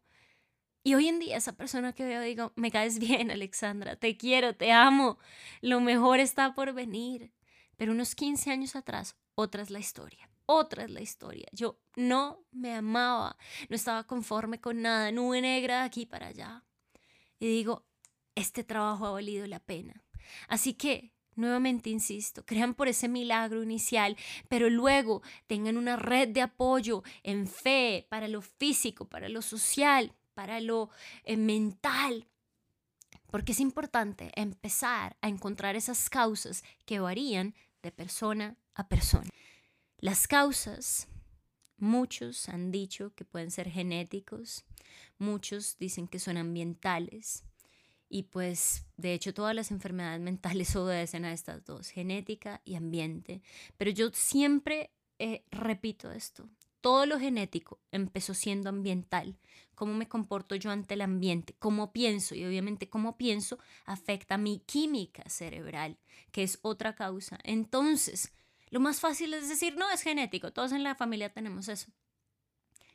y 0.84 0.96
hoy 0.96 1.08
en 1.08 1.20
día 1.20 1.38
esa 1.38 1.54
persona 1.54 1.94
que 1.94 2.06
veo 2.06 2.22
digo, 2.22 2.54
me 2.56 2.72
caes 2.72 3.00
bien, 3.00 3.32
Alexandra, 3.32 3.96
te 3.96 4.18
quiero, 4.18 4.56
te 4.56 4.72
amo, 4.72 5.20
lo 5.62 5.80
mejor 5.80 6.20
está 6.20 6.54
por 6.54 6.74
venir. 6.74 7.32
Pero 7.78 7.94
unos 7.94 8.16
15 8.16 8.52
años 8.52 8.76
atrás, 8.76 9.16
otra 9.36 9.64
es 9.64 9.70
la 9.72 9.80
historia, 9.80 10.30
otra 10.46 10.84
es 10.84 10.92
la 10.92 11.02
historia. 11.02 11.48
Yo 11.52 11.80
no 11.96 12.46
me 12.52 12.76
amaba, 12.76 13.38
no 13.70 13.76
estaba 13.76 14.06
conforme 14.06 14.60
con 14.60 14.82
nada, 14.82 15.12
nube 15.12 15.42
negra 15.42 15.80
de 15.80 15.86
aquí 15.86 16.06
para 16.06 16.28
allá. 16.28 16.64
Y 17.40 17.48
digo, 17.48 17.86
este 18.36 18.64
trabajo 18.64 19.08
ha 19.08 19.12
valido 19.12 19.48
la 19.48 19.60
pena. 19.60 20.04
Así 20.48 20.74
que 20.74 21.12
Nuevamente 21.34 21.90
insisto, 21.90 22.46
crean 22.46 22.74
por 22.74 22.90
ese 22.90 23.08
milagro 23.08 23.64
inicial, 23.64 24.18
pero 24.50 24.70
luego 24.70 25.22
tengan 25.48 25.78
una 25.78 25.96
red 25.96 26.28
de 26.28 26.42
apoyo 26.42 27.04
en 27.24 27.48
fe 27.48 28.06
para 28.10 28.28
lo 28.28 28.42
físico, 28.42 29.08
para 29.08 29.30
lo 29.30 29.42
social, 29.42 30.14
para 30.34 30.60
lo 30.60 30.90
eh, 31.24 31.38
mental, 31.38 32.28
porque 33.30 33.54
es 33.54 33.60
importante 33.60 34.32
empezar 34.36 35.18
a 35.22 35.30
encontrar 35.30 35.76
esas 35.76 36.10
causas 36.10 36.64
que 36.86 37.00
varían 37.00 37.56
de 37.82 37.92
persona 37.92 38.58
a 38.76 38.88
persona. 38.88 39.30
Las 39.98 40.28
causas, 40.28 41.08
muchos 41.78 42.50
han 42.50 42.72
dicho 42.72 43.14
que 43.16 43.26
pueden 43.26 43.52
ser 43.52 43.70
genéticos, 43.70 44.66
muchos 45.18 45.78
dicen 45.78 46.08
que 46.08 46.20
son 46.20 46.38
ambientales, 46.38 47.44
y 48.12 48.24
pues 48.24 48.86
de 48.98 49.14
hecho 49.14 49.34
todas 49.34 49.56
las 49.56 49.72
enfermedades 49.72 50.20
mentales 50.20 50.76
obedecen 50.76 51.26
a 51.26 51.34
estas 51.34 51.64
dos, 51.66 51.90
genética 51.90 52.62
y 52.66 52.76
ambiente. 52.76 53.42
Pero 53.78 53.92
yo 53.92 54.10
siempre 54.12 54.92
eh, 55.18 55.46
repito 55.52 56.12
esto, 56.12 56.50
todo 56.82 57.06
lo 57.06 57.20
genético 57.20 57.80
empezó 57.92 58.34
siendo 58.34 58.70
ambiental, 58.70 59.38
cómo 59.76 59.94
me 59.94 60.08
comporto 60.08 60.56
yo 60.56 60.72
ante 60.72 60.96
el 60.96 61.02
ambiente, 61.02 61.56
cómo 61.60 61.94
pienso 61.94 62.36
y 62.36 62.46
obviamente 62.46 62.90
cómo 62.90 63.18
pienso 63.18 63.60
afecta 63.86 64.38
mi 64.38 64.60
química 64.60 65.24
cerebral, 65.30 65.98
que 66.32 66.44
es 66.44 66.60
otra 66.62 66.96
causa. 66.96 67.40
Entonces, 67.44 68.34
lo 68.70 68.80
más 68.80 69.00
fácil 69.00 69.34
es 69.34 69.50
decir, 69.50 69.78
no 69.78 69.90
es 69.92 70.02
genético, 70.02 70.52
todos 70.52 70.72
en 70.72 70.84
la 70.84 70.96
familia 70.96 71.32
tenemos 71.32 71.68
eso. 71.68 71.92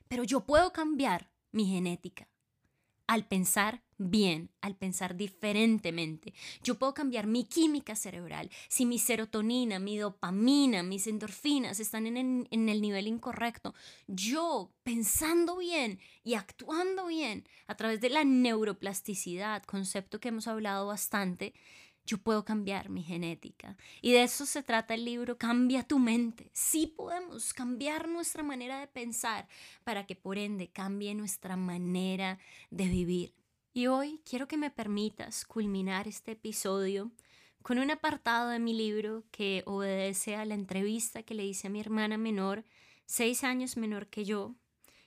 Pero 0.09 0.25
yo 0.25 0.44
puedo 0.44 0.72
cambiar 0.72 1.31
mi 1.53 1.66
genética 1.66 2.29
al 3.07 3.27
pensar 3.27 3.83
bien, 3.99 4.51
al 4.61 4.77
pensar 4.77 5.16
diferentemente. 5.16 6.35
Yo 6.62 6.79
puedo 6.79 6.92
cambiar 6.92 7.27
mi 7.27 7.45
química 7.45 7.97
cerebral. 7.97 8.51
Si 8.69 8.85
mi 8.85 8.99
serotonina, 8.99 9.79
mi 9.79 9.97
dopamina, 9.97 10.83
mis 10.83 11.07
endorfinas 11.07 11.81
están 11.81 12.07
en 12.07 12.47
el, 12.51 12.81
nivel 12.81 13.07
incorrecto, 13.07 13.75
yo 14.07 14.73
pensando 14.83 15.57
bien 15.57 15.99
y 16.23 16.35
actuando 16.35 17.07
bien 17.07 17.49
a 17.66 17.77
través 17.77 18.01
de 18.01 18.11
la 18.11 18.25
neuroplasticidad, 18.25 19.62
concepto 19.64 20.21
que 20.21 20.29
hemos 20.29 20.47
hablado 20.47 20.87
bastante, 20.87 21.55
yo 22.07 22.19
puedo 22.19 22.45
cambiar 22.45 22.88
mi 22.88 23.03
genética. 23.03 23.77
Y 24.01 24.12
de 24.12 24.23
eso 24.23 24.47
se 24.47 24.62
trata 24.62 24.95
el 24.95 25.05
libro 25.05 25.37
Cambia 25.37 25.83
tu 25.83 25.99
mente. 25.99 26.51
Sí 26.53 26.87
podemos 26.87 27.53
cambiar 27.53 28.09
nuestra 28.09 28.42
manera 28.42 28.81
de 28.81 28.87
pensar 28.87 29.49
para 29.85 30.07
que 30.07 30.16
por 30.16 30.38
ende 30.38 30.69
cambie 30.69 31.14
nuestra 31.14 31.57
manera 31.57 32.38
de 32.71 32.87
vivir. 32.87 33.35
Y 33.75 33.88
hoy 33.88 34.21
quiero 34.25 34.49
que 34.49 34.57
me 34.57 34.71
permitas 34.71 35.45
culminar 35.45 36.09
este 36.09 36.33
episodio 36.33 37.12
con 37.62 37.79
un 37.79 37.90
apartado 37.90 38.49
de 38.51 38.61
mi 38.61 38.73
libro 38.73 39.25
que 39.31 39.62
obedece 39.66 40.37
a 40.37 40.45
la 40.45 40.55
entrevista 40.55 41.25
que 41.25 41.35
le 41.35 41.45
hice 41.45 41.66
a 41.66 41.71
mi 41.71 41.81
hermana 41.81 42.16
menor, 42.16 42.64
seis 43.05 43.45
años 43.45 43.77
menor 43.77 44.07
que 44.07 44.25
yo, 44.25 44.55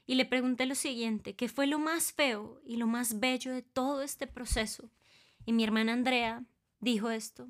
y 0.10 0.16
le 0.16 0.26
pregunté 0.26 0.66
lo 0.66 0.74
siguiente, 0.74 1.36
¿qué 1.36 1.48
fue 1.48 1.68
lo 1.68 1.78
más 1.78 2.14
feo 2.14 2.60
y 2.66 2.78
lo 2.78 2.88
más 2.88 3.20
bello 3.20 3.54
de 3.54 3.62
todo 3.62 4.02
este 4.02 4.26
proceso? 4.26 4.90
Y 5.46 5.54
mi 5.54 5.64
hermana 5.64 5.94
Andrea 5.94 6.44
dijo 6.80 7.10
esto. 7.10 7.50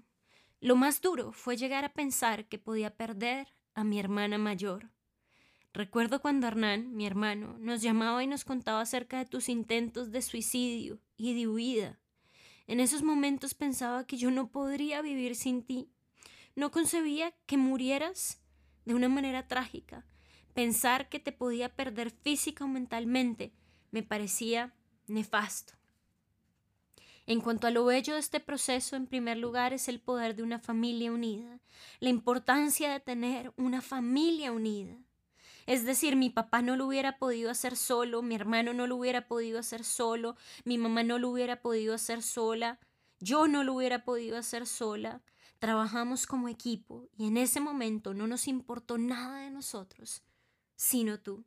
Lo 0.62 0.76
más 0.76 1.02
duro 1.02 1.32
fue 1.32 1.58
llegar 1.58 1.86
a 1.86 1.94
pensar 1.94 2.48
que 2.48 2.60
podía 2.60 2.96
perder 2.96 3.48
a 3.74 3.84
mi 3.84 4.00
hermana 4.00 4.38
mayor. 4.38 4.92
Recuerdo 5.72 6.22
cuando 6.22 6.48
Hernán, 6.48 6.96
mi 6.96 7.06
hermano, 7.06 7.58
nos 7.60 7.82
llamaba 7.82 8.24
y 8.24 8.28
nos 8.28 8.44
contaba 8.44 8.82
acerca 8.82 9.20
de 9.20 9.26
tus 9.26 9.50
intentos 9.50 10.12
de 10.12 10.22
suicidio 10.22 11.00
y 11.16 11.34
de 11.36 11.48
huida. 11.48 12.00
En 12.68 12.80
esos 12.80 13.04
momentos 13.04 13.54
pensaba 13.54 14.06
que 14.06 14.18
yo 14.18 14.32
no 14.32 14.52
podría 14.52 15.02
vivir 15.02 15.36
sin 15.36 15.64
ti. 15.64 15.92
No 16.56 16.72
concebía 16.72 17.34
que 17.46 17.58
murieras 17.58 18.42
de 18.86 18.96
una 18.96 19.10
manera 19.10 19.48
trágica. 19.48 20.06
Pensar 20.54 21.08
que 21.10 21.20
te 21.20 21.32
podía 21.32 21.76
perder 21.76 22.12
física 22.12 22.66
o 22.66 22.68
mentalmente 22.68 23.54
me 23.92 24.04
parecía 24.04 24.76
nefasto. 25.08 25.79
En 27.30 27.42
cuanto 27.42 27.68
a 27.68 27.70
lo 27.70 27.86
bello 27.86 28.16
de 28.16 28.20
este 28.20 28.40
proceso, 28.40 28.96
en 28.96 29.06
primer 29.06 29.38
lugar 29.38 29.72
es 29.72 29.88
el 29.88 30.00
poder 30.00 30.36
de 30.36 30.42
una 30.42 30.58
familia 30.58 31.12
unida, 31.12 31.60
la 32.00 32.10
importancia 32.10 32.92
de 32.92 33.00
tener 33.00 33.54
una 33.56 33.84
familia 33.84 34.52
unida. 34.52 34.98
Es 35.68 35.86
decir, 35.86 36.16
mi 36.16 36.32
papá 36.32 36.64
no 36.64 36.76
lo 36.76 36.88
hubiera 36.88 37.20
podido 37.20 37.52
hacer 37.52 37.76
solo, 37.76 38.24
mi 38.24 38.34
hermano 38.34 38.74
no 38.74 38.88
lo 38.88 38.96
hubiera 38.96 39.28
podido 39.28 39.60
hacer 39.60 39.84
solo, 39.84 40.38
mi 40.66 40.80
mamá 40.80 41.04
no 41.04 41.20
lo 41.20 41.30
hubiera 41.30 41.62
podido 41.62 41.94
hacer 41.94 42.24
sola, 42.24 42.80
yo 43.20 43.48
no 43.48 43.64
lo 43.64 43.76
hubiera 43.76 44.04
podido 44.04 44.36
hacer 44.36 44.66
sola. 44.66 45.22
Trabajamos 45.60 46.26
como 46.26 46.50
equipo 46.50 47.10
y 47.16 47.28
en 47.28 47.38
ese 47.38 47.60
momento 47.60 48.16
no 48.16 48.26
nos 48.26 48.48
importó 48.48 48.98
nada 48.98 49.42
de 49.42 49.52
nosotros, 49.52 50.24
sino 50.76 51.20
tú. 51.20 51.46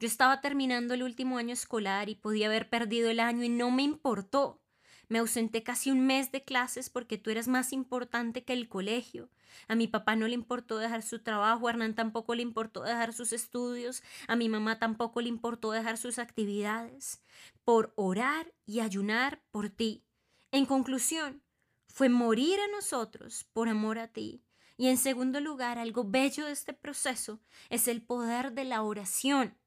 Yo 0.00 0.06
estaba 0.06 0.40
terminando 0.40 0.94
el 0.94 1.02
último 1.02 1.36
año 1.36 1.52
escolar 1.52 2.08
y 2.08 2.14
podía 2.14 2.46
haber 2.46 2.70
perdido 2.70 3.10
el 3.10 3.20
año 3.20 3.44
y 3.44 3.50
no 3.50 3.70
me 3.70 3.82
importó. 3.82 4.62
Me 5.08 5.18
ausenté 5.18 5.62
casi 5.62 5.90
un 5.90 6.06
mes 6.06 6.32
de 6.32 6.42
clases 6.42 6.88
porque 6.88 7.18
tú 7.18 7.28
eras 7.28 7.48
más 7.48 7.74
importante 7.74 8.42
que 8.42 8.54
el 8.54 8.70
colegio. 8.70 9.28
A 9.68 9.74
mi 9.74 9.88
papá 9.88 10.16
no 10.16 10.26
le 10.26 10.32
importó 10.32 10.78
dejar 10.78 11.02
su 11.02 11.18
trabajo, 11.18 11.68
a 11.68 11.72
Hernán 11.72 11.94
tampoco 11.94 12.34
le 12.34 12.40
importó 12.40 12.82
dejar 12.82 13.12
sus 13.12 13.34
estudios, 13.34 14.02
a 14.26 14.36
mi 14.36 14.48
mamá 14.48 14.78
tampoco 14.78 15.20
le 15.20 15.28
importó 15.28 15.70
dejar 15.70 15.98
sus 15.98 16.18
actividades, 16.18 17.22
por 17.64 17.92
orar 17.96 18.54
y 18.64 18.80
ayunar 18.80 19.42
por 19.50 19.68
ti. 19.68 20.06
En 20.50 20.64
conclusión, 20.64 21.42
fue 21.88 22.08
morir 22.08 22.58
a 22.58 22.68
nosotros 22.68 23.44
por 23.52 23.68
amor 23.68 23.98
a 23.98 24.08
ti. 24.08 24.42
Y 24.78 24.88
en 24.88 24.96
segundo 24.96 25.40
lugar, 25.40 25.76
algo 25.76 26.04
bello 26.04 26.46
de 26.46 26.52
este 26.52 26.72
proceso 26.72 27.42
es 27.68 27.86
el 27.86 28.00
poder 28.00 28.52
de 28.52 28.64
la 28.64 28.82
oración 28.82 29.59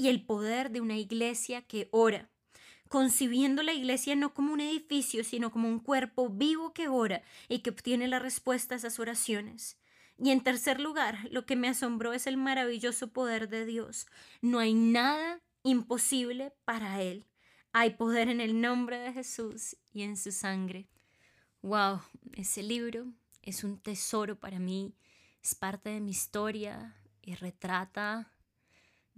y 0.00 0.08
el 0.08 0.24
poder 0.24 0.70
de 0.70 0.80
una 0.80 0.96
iglesia 0.96 1.60
que 1.60 1.90
ora, 1.90 2.30
concibiendo 2.88 3.62
la 3.62 3.74
iglesia 3.74 4.16
no 4.16 4.32
como 4.32 4.54
un 4.54 4.62
edificio, 4.62 5.24
sino 5.24 5.52
como 5.52 5.68
un 5.68 5.78
cuerpo 5.78 6.30
vivo 6.30 6.72
que 6.72 6.88
ora 6.88 7.22
y 7.50 7.58
que 7.58 7.68
obtiene 7.68 8.08
la 8.08 8.18
respuesta 8.18 8.74
a 8.74 8.78
esas 8.78 8.98
oraciones. 8.98 9.76
Y 10.16 10.30
en 10.30 10.40
tercer 10.40 10.80
lugar, 10.80 11.18
lo 11.30 11.44
que 11.44 11.54
me 11.54 11.68
asombró 11.68 12.14
es 12.14 12.26
el 12.26 12.38
maravilloso 12.38 13.12
poder 13.12 13.50
de 13.50 13.66
Dios. 13.66 14.06
No 14.40 14.58
hay 14.58 14.72
nada 14.72 15.42
imposible 15.64 16.54
para 16.64 17.02
Él. 17.02 17.26
Hay 17.74 17.90
poder 17.90 18.30
en 18.30 18.40
el 18.40 18.58
nombre 18.58 18.98
de 19.00 19.12
Jesús 19.12 19.76
y 19.92 20.00
en 20.00 20.16
su 20.16 20.32
sangre. 20.32 20.88
Wow, 21.60 22.00
ese 22.32 22.62
libro 22.62 23.04
es 23.42 23.64
un 23.64 23.78
tesoro 23.78 24.40
para 24.40 24.60
mí, 24.60 24.94
es 25.42 25.54
parte 25.54 25.90
de 25.90 26.00
mi 26.00 26.12
historia 26.12 26.96
y 27.20 27.34
retrata 27.34 28.32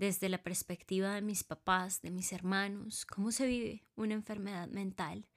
desde 0.03 0.28
la 0.28 0.42
perspectiva 0.42 1.14
de 1.14 1.22
mis 1.22 1.44
papás, 1.44 2.03
de 2.03 2.11
mis 2.11 2.32
hermanos, 2.32 3.07
cómo 3.07 3.30
se 3.30 3.46
vive 3.46 3.84
una 3.94 4.14
enfermedad 4.14 4.66
mental. 4.66 5.28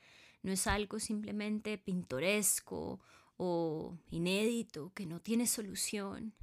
No 0.41 0.51
es 0.51 0.65
algo 0.65 0.97
simplemente 0.97 1.77
pintoresco 1.77 2.99
o 3.37 3.95
inédito, 4.09 4.91
que 4.95 5.05
no 5.05 5.21
tiene 5.21 5.45
solución. 5.45 6.33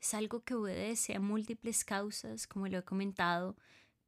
Es 0.00 0.14
algo 0.14 0.42
que 0.42 0.54
obedece 0.54 1.14
a 1.14 1.20
múltiples 1.20 1.84
causas, 1.84 2.48
como 2.48 2.66
lo 2.66 2.78
he 2.78 2.82
comentado, 2.82 3.56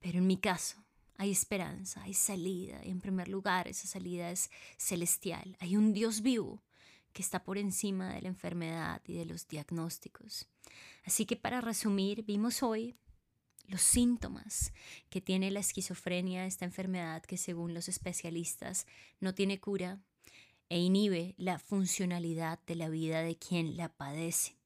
pero 0.00 0.18
en 0.18 0.26
mi 0.26 0.38
caso 0.38 0.84
hay 1.16 1.30
esperanza, 1.30 2.02
hay 2.02 2.14
salida, 2.14 2.80
y 2.84 2.90
en 2.90 3.00
primer 3.00 3.28
lugar 3.28 3.68
esa 3.68 3.86
salida 3.86 4.32
es 4.32 4.50
celestial. 4.76 5.56
Hay 5.60 5.76
un 5.76 5.92
Dios 5.92 6.22
vivo 6.22 6.64
que 7.12 7.22
está 7.22 7.44
por 7.44 7.58
encima 7.58 8.12
de 8.12 8.22
la 8.22 8.28
enfermedad 8.28 9.02
y 9.06 9.12
de 9.12 9.24
los 9.24 9.46
diagnósticos. 9.46 10.48
Así 11.04 11.26
que 11.26 11.36
para 11.36 11.60
resumir, 11.60 12.24
vimos 12.24 12.64
hoy 12.64 12.96
los 13.66 13.82
síntomas 13.82 14.72
que 15.10 15.20
tiene 15.20 15.50
la 15.50 15.60
esquizofrenia, 15.60 16.46
esta 16.46 16.64
enfermedad 16.64 17.22
que 17.22 17.36
según 17.36 17.74
los 17.74 17.88
especialistas 17.88 18.86
no 19.20 19.34
tiene 19.34 19.60
cura 19.60 20.00
e 20.68 20.78
inhibe 20.78 21.34
la 21.36 21.58
funcionalidad 21.58 22.58
de 22.66 22.76
la 22.76 22.88
vida 22.88 23.22
de 23.22 23.36
quien 23.36 23.76
la 23.76 23.90
padece. 23.90 24.56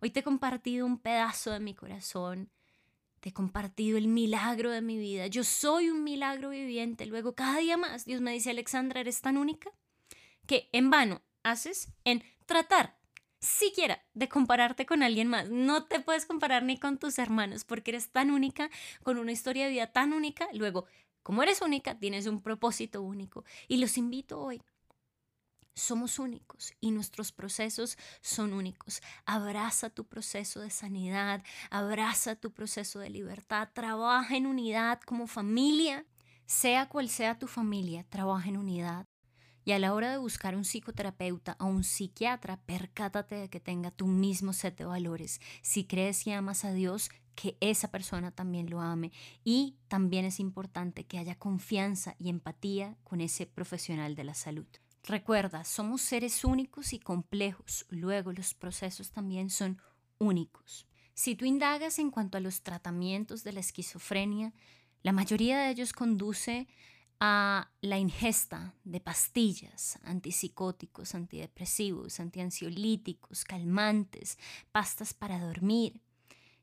Hoy 0.00 0.10
te 0.10 0.20
he 0.20 0.22
compartido 0.22 0.86
un 0.86 0.98
pedazo 0.98 1.50
de 1.50 1.60
mi 1.60 1.74
corazón, 1.74 2.50
te 3.20 3.30
he 3.30 3.32
compartido 3.32 3.98
el 3.98 4.08
milagro 4.08 4.70
de 4.70 4.80
mi 4.80 4.98
vida. 4.98 5.26
Yo 5.26 5.42
soy 5.42 5.90
un 5.90 6.04
milagro 6.04 6.50
viviente. 6.50 7.06
Luego, 7.06 7.34
cada 7.34 7.58
día 7.58 7.76
más, 7.76 8.04
Dios 8.04 8.20
me 8.20 8.32
dice, 8.32 8.50
Alexandra, 8.50 9.00
eres 9.00 9.20
tan 9.20 9.36
única 9.36 9.70
que 10.46 10.68
en 10.72 10.90
vano 10.90 11.22
haces 11.42 11.92
en 12.04 12.22
tratar 12.46 12.97
siquiera 13.40 14.04
de 14.14 14.28
compararte 14.28 14.86
con 14.86 15.02
alguien 15.02 15.28
más. 15.28 15.48
No 15.50 15.84
te 15.84 16.00
puedes 16.00 16.26
comparar 16.26 16.62
ni 16.62 16.78
con 16.78 16.98
tus 16.98 17.18
hermanos 17.18 17.64
porque 17.64 17.92
eres 17.92 18.10
tan 18.10 18.30
única, 18.30 18.70
con 19.02 19.18
una 19.18 19.32
historia 19.32 19.64
de 19.64 19.72
vida 19.72 19.92
tan 19.92 20.12
única. 20.12 20.48
Luego, 20.52 20.86
como 21.22 21.42
eres 21.42 21.62
única, 21.62 21.98
tienes 21.98 22.26
un 22.26 22.40
propósito 22.40 23.02
único. 23.02 23.44
Y 23.68 23.76
los 23.78 23.98
invito 23.98 24.40
hoy. 24.40 24.62
Somos 25.74 26.18
únicos 26.18 26.74
y 26.80 26.90
nuestros 26.90 27.30
procesos 27.30 27.98
son 28.20 28.52
únicos. 28.52 29.00
Abraza 29.26 29.90
tu 29.90 30.08
proceso 30.08 30.60
de 30.60 30.70
sanidad, 30.70 31.44
abraza 31.70 32.34
tu 32.34 32.52
proceso 32.52 32.98
de 32.98 33.10
libertad, 33.10 33.68
trabaja 33.72 34.36
en 34.36 34.46
unidad 34.46 35.00
como 35.02 35.28
familia. 35.28 36.04
Sea 36.46 36.88
cual 36.88 37.10
sea 37.10 37.38
tu 37.38 37.46
familia, 37.46 38.04
trabaja 38.08 38.48
en 38.48 38.56
unidad. 38.56 39.06
Y 39.68 39.72
a 39.72 39.78
la 39.78 39.92
hora 39.92 40.10
de 40.10 40.16
buscar 40.16 40.56
un 40.56 40.64
psicoterapeuta 40.64 41.54
o 41.60 41.66
un 41.66 41.84
psiquiatra, 41.84 42.58
percátate 42.64 43.34
de 43.34 43.50
que 43.50 43.60
tenga 43.60 43.90
tu 43.90 44.06
mismo 44.06 44.54
set 44.54 44.78
de 44.78 44.86
valores. 44.86 45.42
Si 45.60 45.84
crees 45.84 46.26
y 46.26 46.30
amas 46.30 46.64
a 46.64 46.72
Dios, 46.72 47.10
que 47.34 47.58
esa 47.60 47.90
persona 47.90 48.30
también 48.30 48.70
lo 48.70 48.80
ame. 48.80 49.12
Y 49.44 49.76
también 49.88 50.24
es 50.24 50.40
importante 50.40 51.04
que 51.04 51.18
haya 51.18 51.38
confianza 51.38 52.16
y 52.18 52.30
empatía 52.30 52.96
con 53.04 53.20
ese 53.20 53.44
profesional 53.44 54.14
de 54.14 54.24
la 54.24 54.32
salud. 54.32 54.66
Recuerda, 55.04 55.64
somos 55.64 56.00
seres 56.00 56.46
únicos 56.46 56.94
y 56.94 56.98
complejos. 56.98 57.84
Luego 57.90 58.32
los 58.32 58.54
procesos 58.54 59.10
también 59.10 59.50
son 59.50 59.82
únicos. 60.16 60.86
Si 61.12 61.34
tú 61.34 61.44
indagas 61.44 61.98
en 61.98 62.10
cuanto 62.10 62.38
a 62.38 62.40
los 62.40 62.62
tratamientos 62.62 63.44
de 63.44 63.52
la 63.52 63.60
esquizofrenia, 63.60 64.54
la 65.02 65.12
mayoría 65.12 65.58
de 65.58 65.68
ellos 65.68 65.92
conduce 65.92 66.68
a 67.20 67.70
la 67.80 67.98
ingesta 67.98 68.74
de 68.84 69.00
pastillas, 69.00 69.98
antipsicóticos, 70.04 71.14
antidepresivos, 71.14 72.20
antiansiolíticos, 72.20 73.44
calmantes, 73.44 74.38
pastas 74.70 75.14
para 75.14 75.40
dormir. 75.40 76.00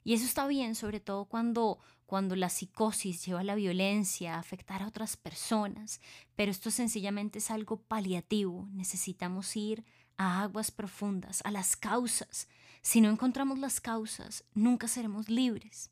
Y 0.04 0.14
eso 0.14 0.26
está 0.26 0.48
bien, 0.48 0.76
sobre 0.76 1.00
todo 1.00 1.26
cuando, 1.26 1.80
cuando 2.06 2.36
la 2.36 2.50
psicosis 2.50 3.26
lleva 3.26 3.42
a 3.42 3.44
la 3.44 3.56
violencia, 3.56 4.36
a 4.36 4.40
afectar 4.40 4.82
a 4.82 4.88
otras 4.88 5.18
personas, 5.18 6.00
pero 6.36 6.52
esto 6.52 6.72
sencillamente 6.72 7.40
es 7.40 7.52
algo 7.52 7.78
paliativo. 7.82 8.70
Necesitamos 8.72 9.56
ir 9.58 9.84
a 10.16 10.44
aguas 10.44 10.72
profundas, 10.72 11.42
a 11.44 11.52
las 11.52 11.76
causas. 11.76 12.48
Si 12.82 13.02
no 13.02 13.10
encontramos 13.10 13.60
las 13.60 13.82
causas, 13.82 14.46
nunca 14.54 14.88
seremos 14.88 15.28
libres. 15.28 15.90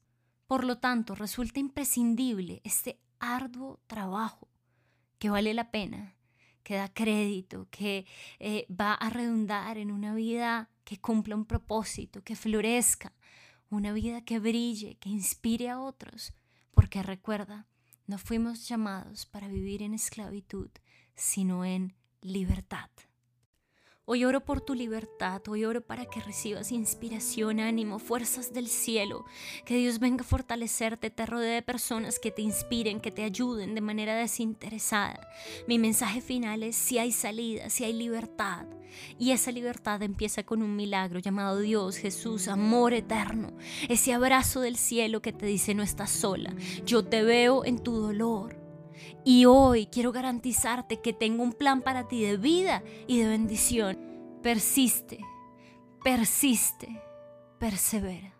Por 0.48 0.64
lo 0.64 0.78
tanto, 0.78 1.16
resulta 1.16 1.60
imprescindible 1.60 2.62
este 2.64 3.02
arduo 3.20 3.80
trabajo 3.88 4.53
que 5.24 5.30
vale 5.30 5.54
la 5.54 5.72
pena, 5.72 6.18
que 6.64 6.76
da 6.76 6.90
crédito, 6.90 7.70
que 7.72 8.06
eh, 8.40 8.68
va 8.70 8.94
a 8.94 9.10
redundar 9.10 9.78
en 9.78 9.90
una 9.90 10.14
vida 10.14 10.70
que 10.84 11.00
cumpla 11.00 11.38
un 11.38 11.46
propósito, 11.46 12.22
que 12.26 12.36
florezca, 12.36 13.14
una 13.70 13.94
vida 13.94 14.26
que 14.26 14.40
brille, 14.40 14.98
que 14.98 15.08
inspire 15.08 15.70
a 15.70 15.80
otros, 15.80 16.34
porque 16.74 17.02
recuerda, 17.04 17.68
no 18.06 18.18
fuimos 18.18 18.68
llamados 18.68 19.26
para 19.26 19.48
vivir 19.48 19.82
en 19.82 19.94
esclavitud, 19.94 20.72
sino 21.16 21.64
en 21.64 21.96
libertad. 22.20 22.90
Hoy 24.06 24.26
oro 24.26 24.44
por 24.44 24.60
tu 24.60 24.76
libertad, 24.76 25.42
hoy 25.48 25.64
oro 25.64 25.80
para 25.80 26.04
que 26.06 26.20
recibas 26.20 26.74
inspiración, 26.74 27.62
ánimo, 27.62 28.00
fuerzas 28.00 28.52
del 28.52 28.68
cielo, 28.68 29.24
que 29.64 29.78
Dios 29.78 30.00
venga 30.00 30.24
a 30.24 30.28
fortalecerte, 30.28 31.10
te 31.10 31.26
rodee 31.26 31.54
de 31.54 31.62
personas 31.62 32.20
que 32.20 32.30
te 32.30 32.42
inspiren, 32.42 33.00
que 33.00 33.12
te 33.12 33.24
ayuden 33.24 33.76
de 33.76 33.80
manera 33.80 34.14
desinteresada. 34.16 35.26
Mi 35.70 35.80
mensaje 35.80 36.20
final 36.20 36.64
es 36.64 36.76
si 36.76 36.98
hay 36.98 37.14
salida, 37.14 37.70
si 37.70 37.86
hay 37.86 37.94
libertad. 37.94 38.66
Y 39.18 39.32
esa 39.32 39.54
libertad 39.54 40.04
empieza 40.04 40.44
con 40.44 40.62
un 40.62 40.76
milagro 40.76 41.20
llamado 41.20 41.60
Dios, 41.60 41.96
Jesús, 41.96 42.50
amor 42.50 42.92
eterno. 42.92 43.54
Ese 43.88 44.12
abrazo 44.12 44.60
del 44.60 44.76
cielo 44.76 45.22
que 45.22 45.32
te 45.32 45.46
dice 45.46 45.76
no 45.76 45.82
estás 45.82 46.12
sola, 46.12 46.54
yo 46.86 47.06
te 47.06 47.24
veo 47.24 47.64
en 47.64 47.80
tu 47.80 47.96
dolor. 47.96 48.63
Y 49.24 49.46
hoy 49.46 49.88
quiero 49.88 50.12
garantizarte 50.12 51.02
que 51.02 51.14
tengo 51.14 51.44
un 51.44 51.54
plan 51.54 51.82
para 51.82 52.08
ti 52.08 52.24
de 52.24 52.38
vida 52.38 52.84
y 53.08 53.20
de 53.20 53.28
bendición. 53.28 53.98
Persiste, 54.42 55.20
persiste, 56.04 57.02
persevera. 57.60 58.34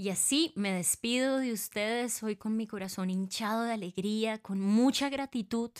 Y 0.00 0.08
así 0.08 0.52
me 0.56 0.72
despido 0.72 1.36
de 1.36 1.52
ustedes 1.52 2.22
hoy 2.22 2.34
con 2.34 2.56
mi 2.56 2.66
corazón 2.66 3.10
hinchado 3.10 3.64
de 3.64 3.72
alegría, 3.74 4.38
con 4.38 4.58
mucha 4.58 5.10
gratitud 5.10 5.70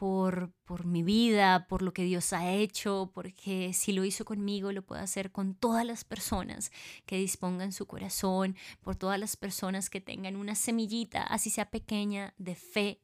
por, 0.00 0.50
por 0.64 0.86
mi 0.86 1.02
vida, 1.02 1.66
por 1.68 1.82
lo 1.82 1.92
que 1.92 2.04
Dios 2.04 2.32
ha 2.32 2.50
hecho, 2.50 3.10
porque 3.12 3.74
si 3.74 3.92
lo 3.92 4.02
hizo 4.02 4.24
conmigo, 4.24 4.72
lo 4.72 4.80
puede 4.80 5.02
hacer 5.02 5.30
con 5.30 5.54
todas 5.54 5.84
las 5.84 6.04
personas 6.04 6.72
que 7.04 7.18
dispongan 7.18 7.70
su 7.70 7.86
corazón, 7.86 8.56
por 8.80 8.96
todas 8.96 9.20
las 9.20 9.36
personas 9.36 9.90
que 9.90 10.00
tengan 10.00 10.36
una 10.36 10.54
semillita, 10.54 11.22
así 11.22 11.50
sea 11.50 11.68
pequeña, 11.68 12.32
de 12.38 12.54
fe 12.54 13.02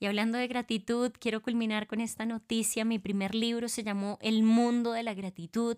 y 0.00 0.06
hablando 0.06 0.38
de 0.38 0.46
gratitud, 0.46 1.12
quiero 1.18 1.42
culminar 1.42 1.86
con 1.86 2.00
esta 2.00 2.24
noticia. 2.24 2.84
Mi 2.84 2.98
primer 2.98 3.34
libro 3.34 3.68
se 3.68 3.82
llamó 3.82 4.18
El 4.20 4.42
mundo 4.42 4.92
de 4.92 5.02
la 5.02 5.14
gratitud. 5.14 5.76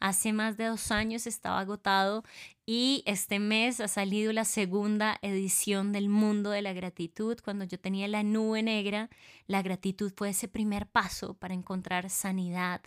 Hace 0.00 0.32
más 0.32 0.56
de 0.56 0.66
dos 0.66 0.90
años 0.90 1.26
estaba 1.26 1.60
agotado 1.60 2.24
y 2.72 3.02
este 3.04 3.40
mes 3.40 3.80
ha 3.80 3.88
salido 3.88 4.32
la 4.32 4.44
segunda 4.44 5.18
edición 5.22 5.90
del 5.90 6.08
mundo 6.08 6.50
de 6.50 6.62
la 6.62 6.72
gratitud. 6.72 7.36
Cuando 7.42 7.64
yo 7.64 7.80
tenía 7.80 8.06
la 8.06 8.22
nube 8.22 8.62
negra, 8.62 9.10
la 9.48 9.60
gratitud 9.60 10.12
fue 10.16 10.28
ese 10.28 10.46
primer 10.46 10.86
paso 10.86 11.34
para 11.34 11.52
encontrar 11.52 12.08
sanidad 12.10 12.80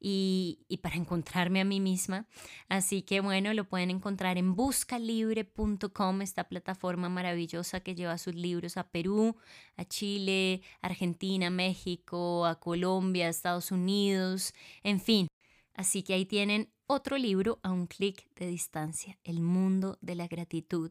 y, 0.00 0.66
para 0.82 0.96
encontrarme 0.96 1.60
a 1.60 1.64
mí 1.64 1.78
misma. 1.78 2.26
Así 2.68 3.02
que 3.02 3.20
bueno, 3.20 3.54
lo 3.54 3.68
pueden 3.68 3.90
encontrar 3.90 4.36
en 4.36 4.56
buscalibre.com, 4.56 6.22
esta 6.22 6.48
plataforma 6.48 7.08
maravillosa 7.08 7.78
que 7.78 7.94
lleva 7.94 8.18
sus 8.18 8.34
libros 8.34 8.76
a 8.78 8.88
Perú, 8.90 9.36
a 9.76 9.84
Chile, 9.84 10.60
Argentina, 10.82 11.50
México, 11.50 12.46
a 12.46 12.58
Colombia, 12.58 13.28
Estados 13.28 13.70
Unidos, 13.70 14.54
en 14.82 14.98
fin. 14.98 15.28
Así 15.74 16.02
que 16.02 16.14
ahí 16.14 16.26
tienen 16.26 16.68
otro 16.90 17.16
libro 17.16 17.60
a 17.62 17.70
un 17.70 17.86
clic 17.86 18.26
de 18.34 18.48
distancia, 18.48 19.16
El 19.22 19.40
mundo 19.40 19.96
de 20.00 20.16
la 20.16 20.26
gratitud. 20.26 20.90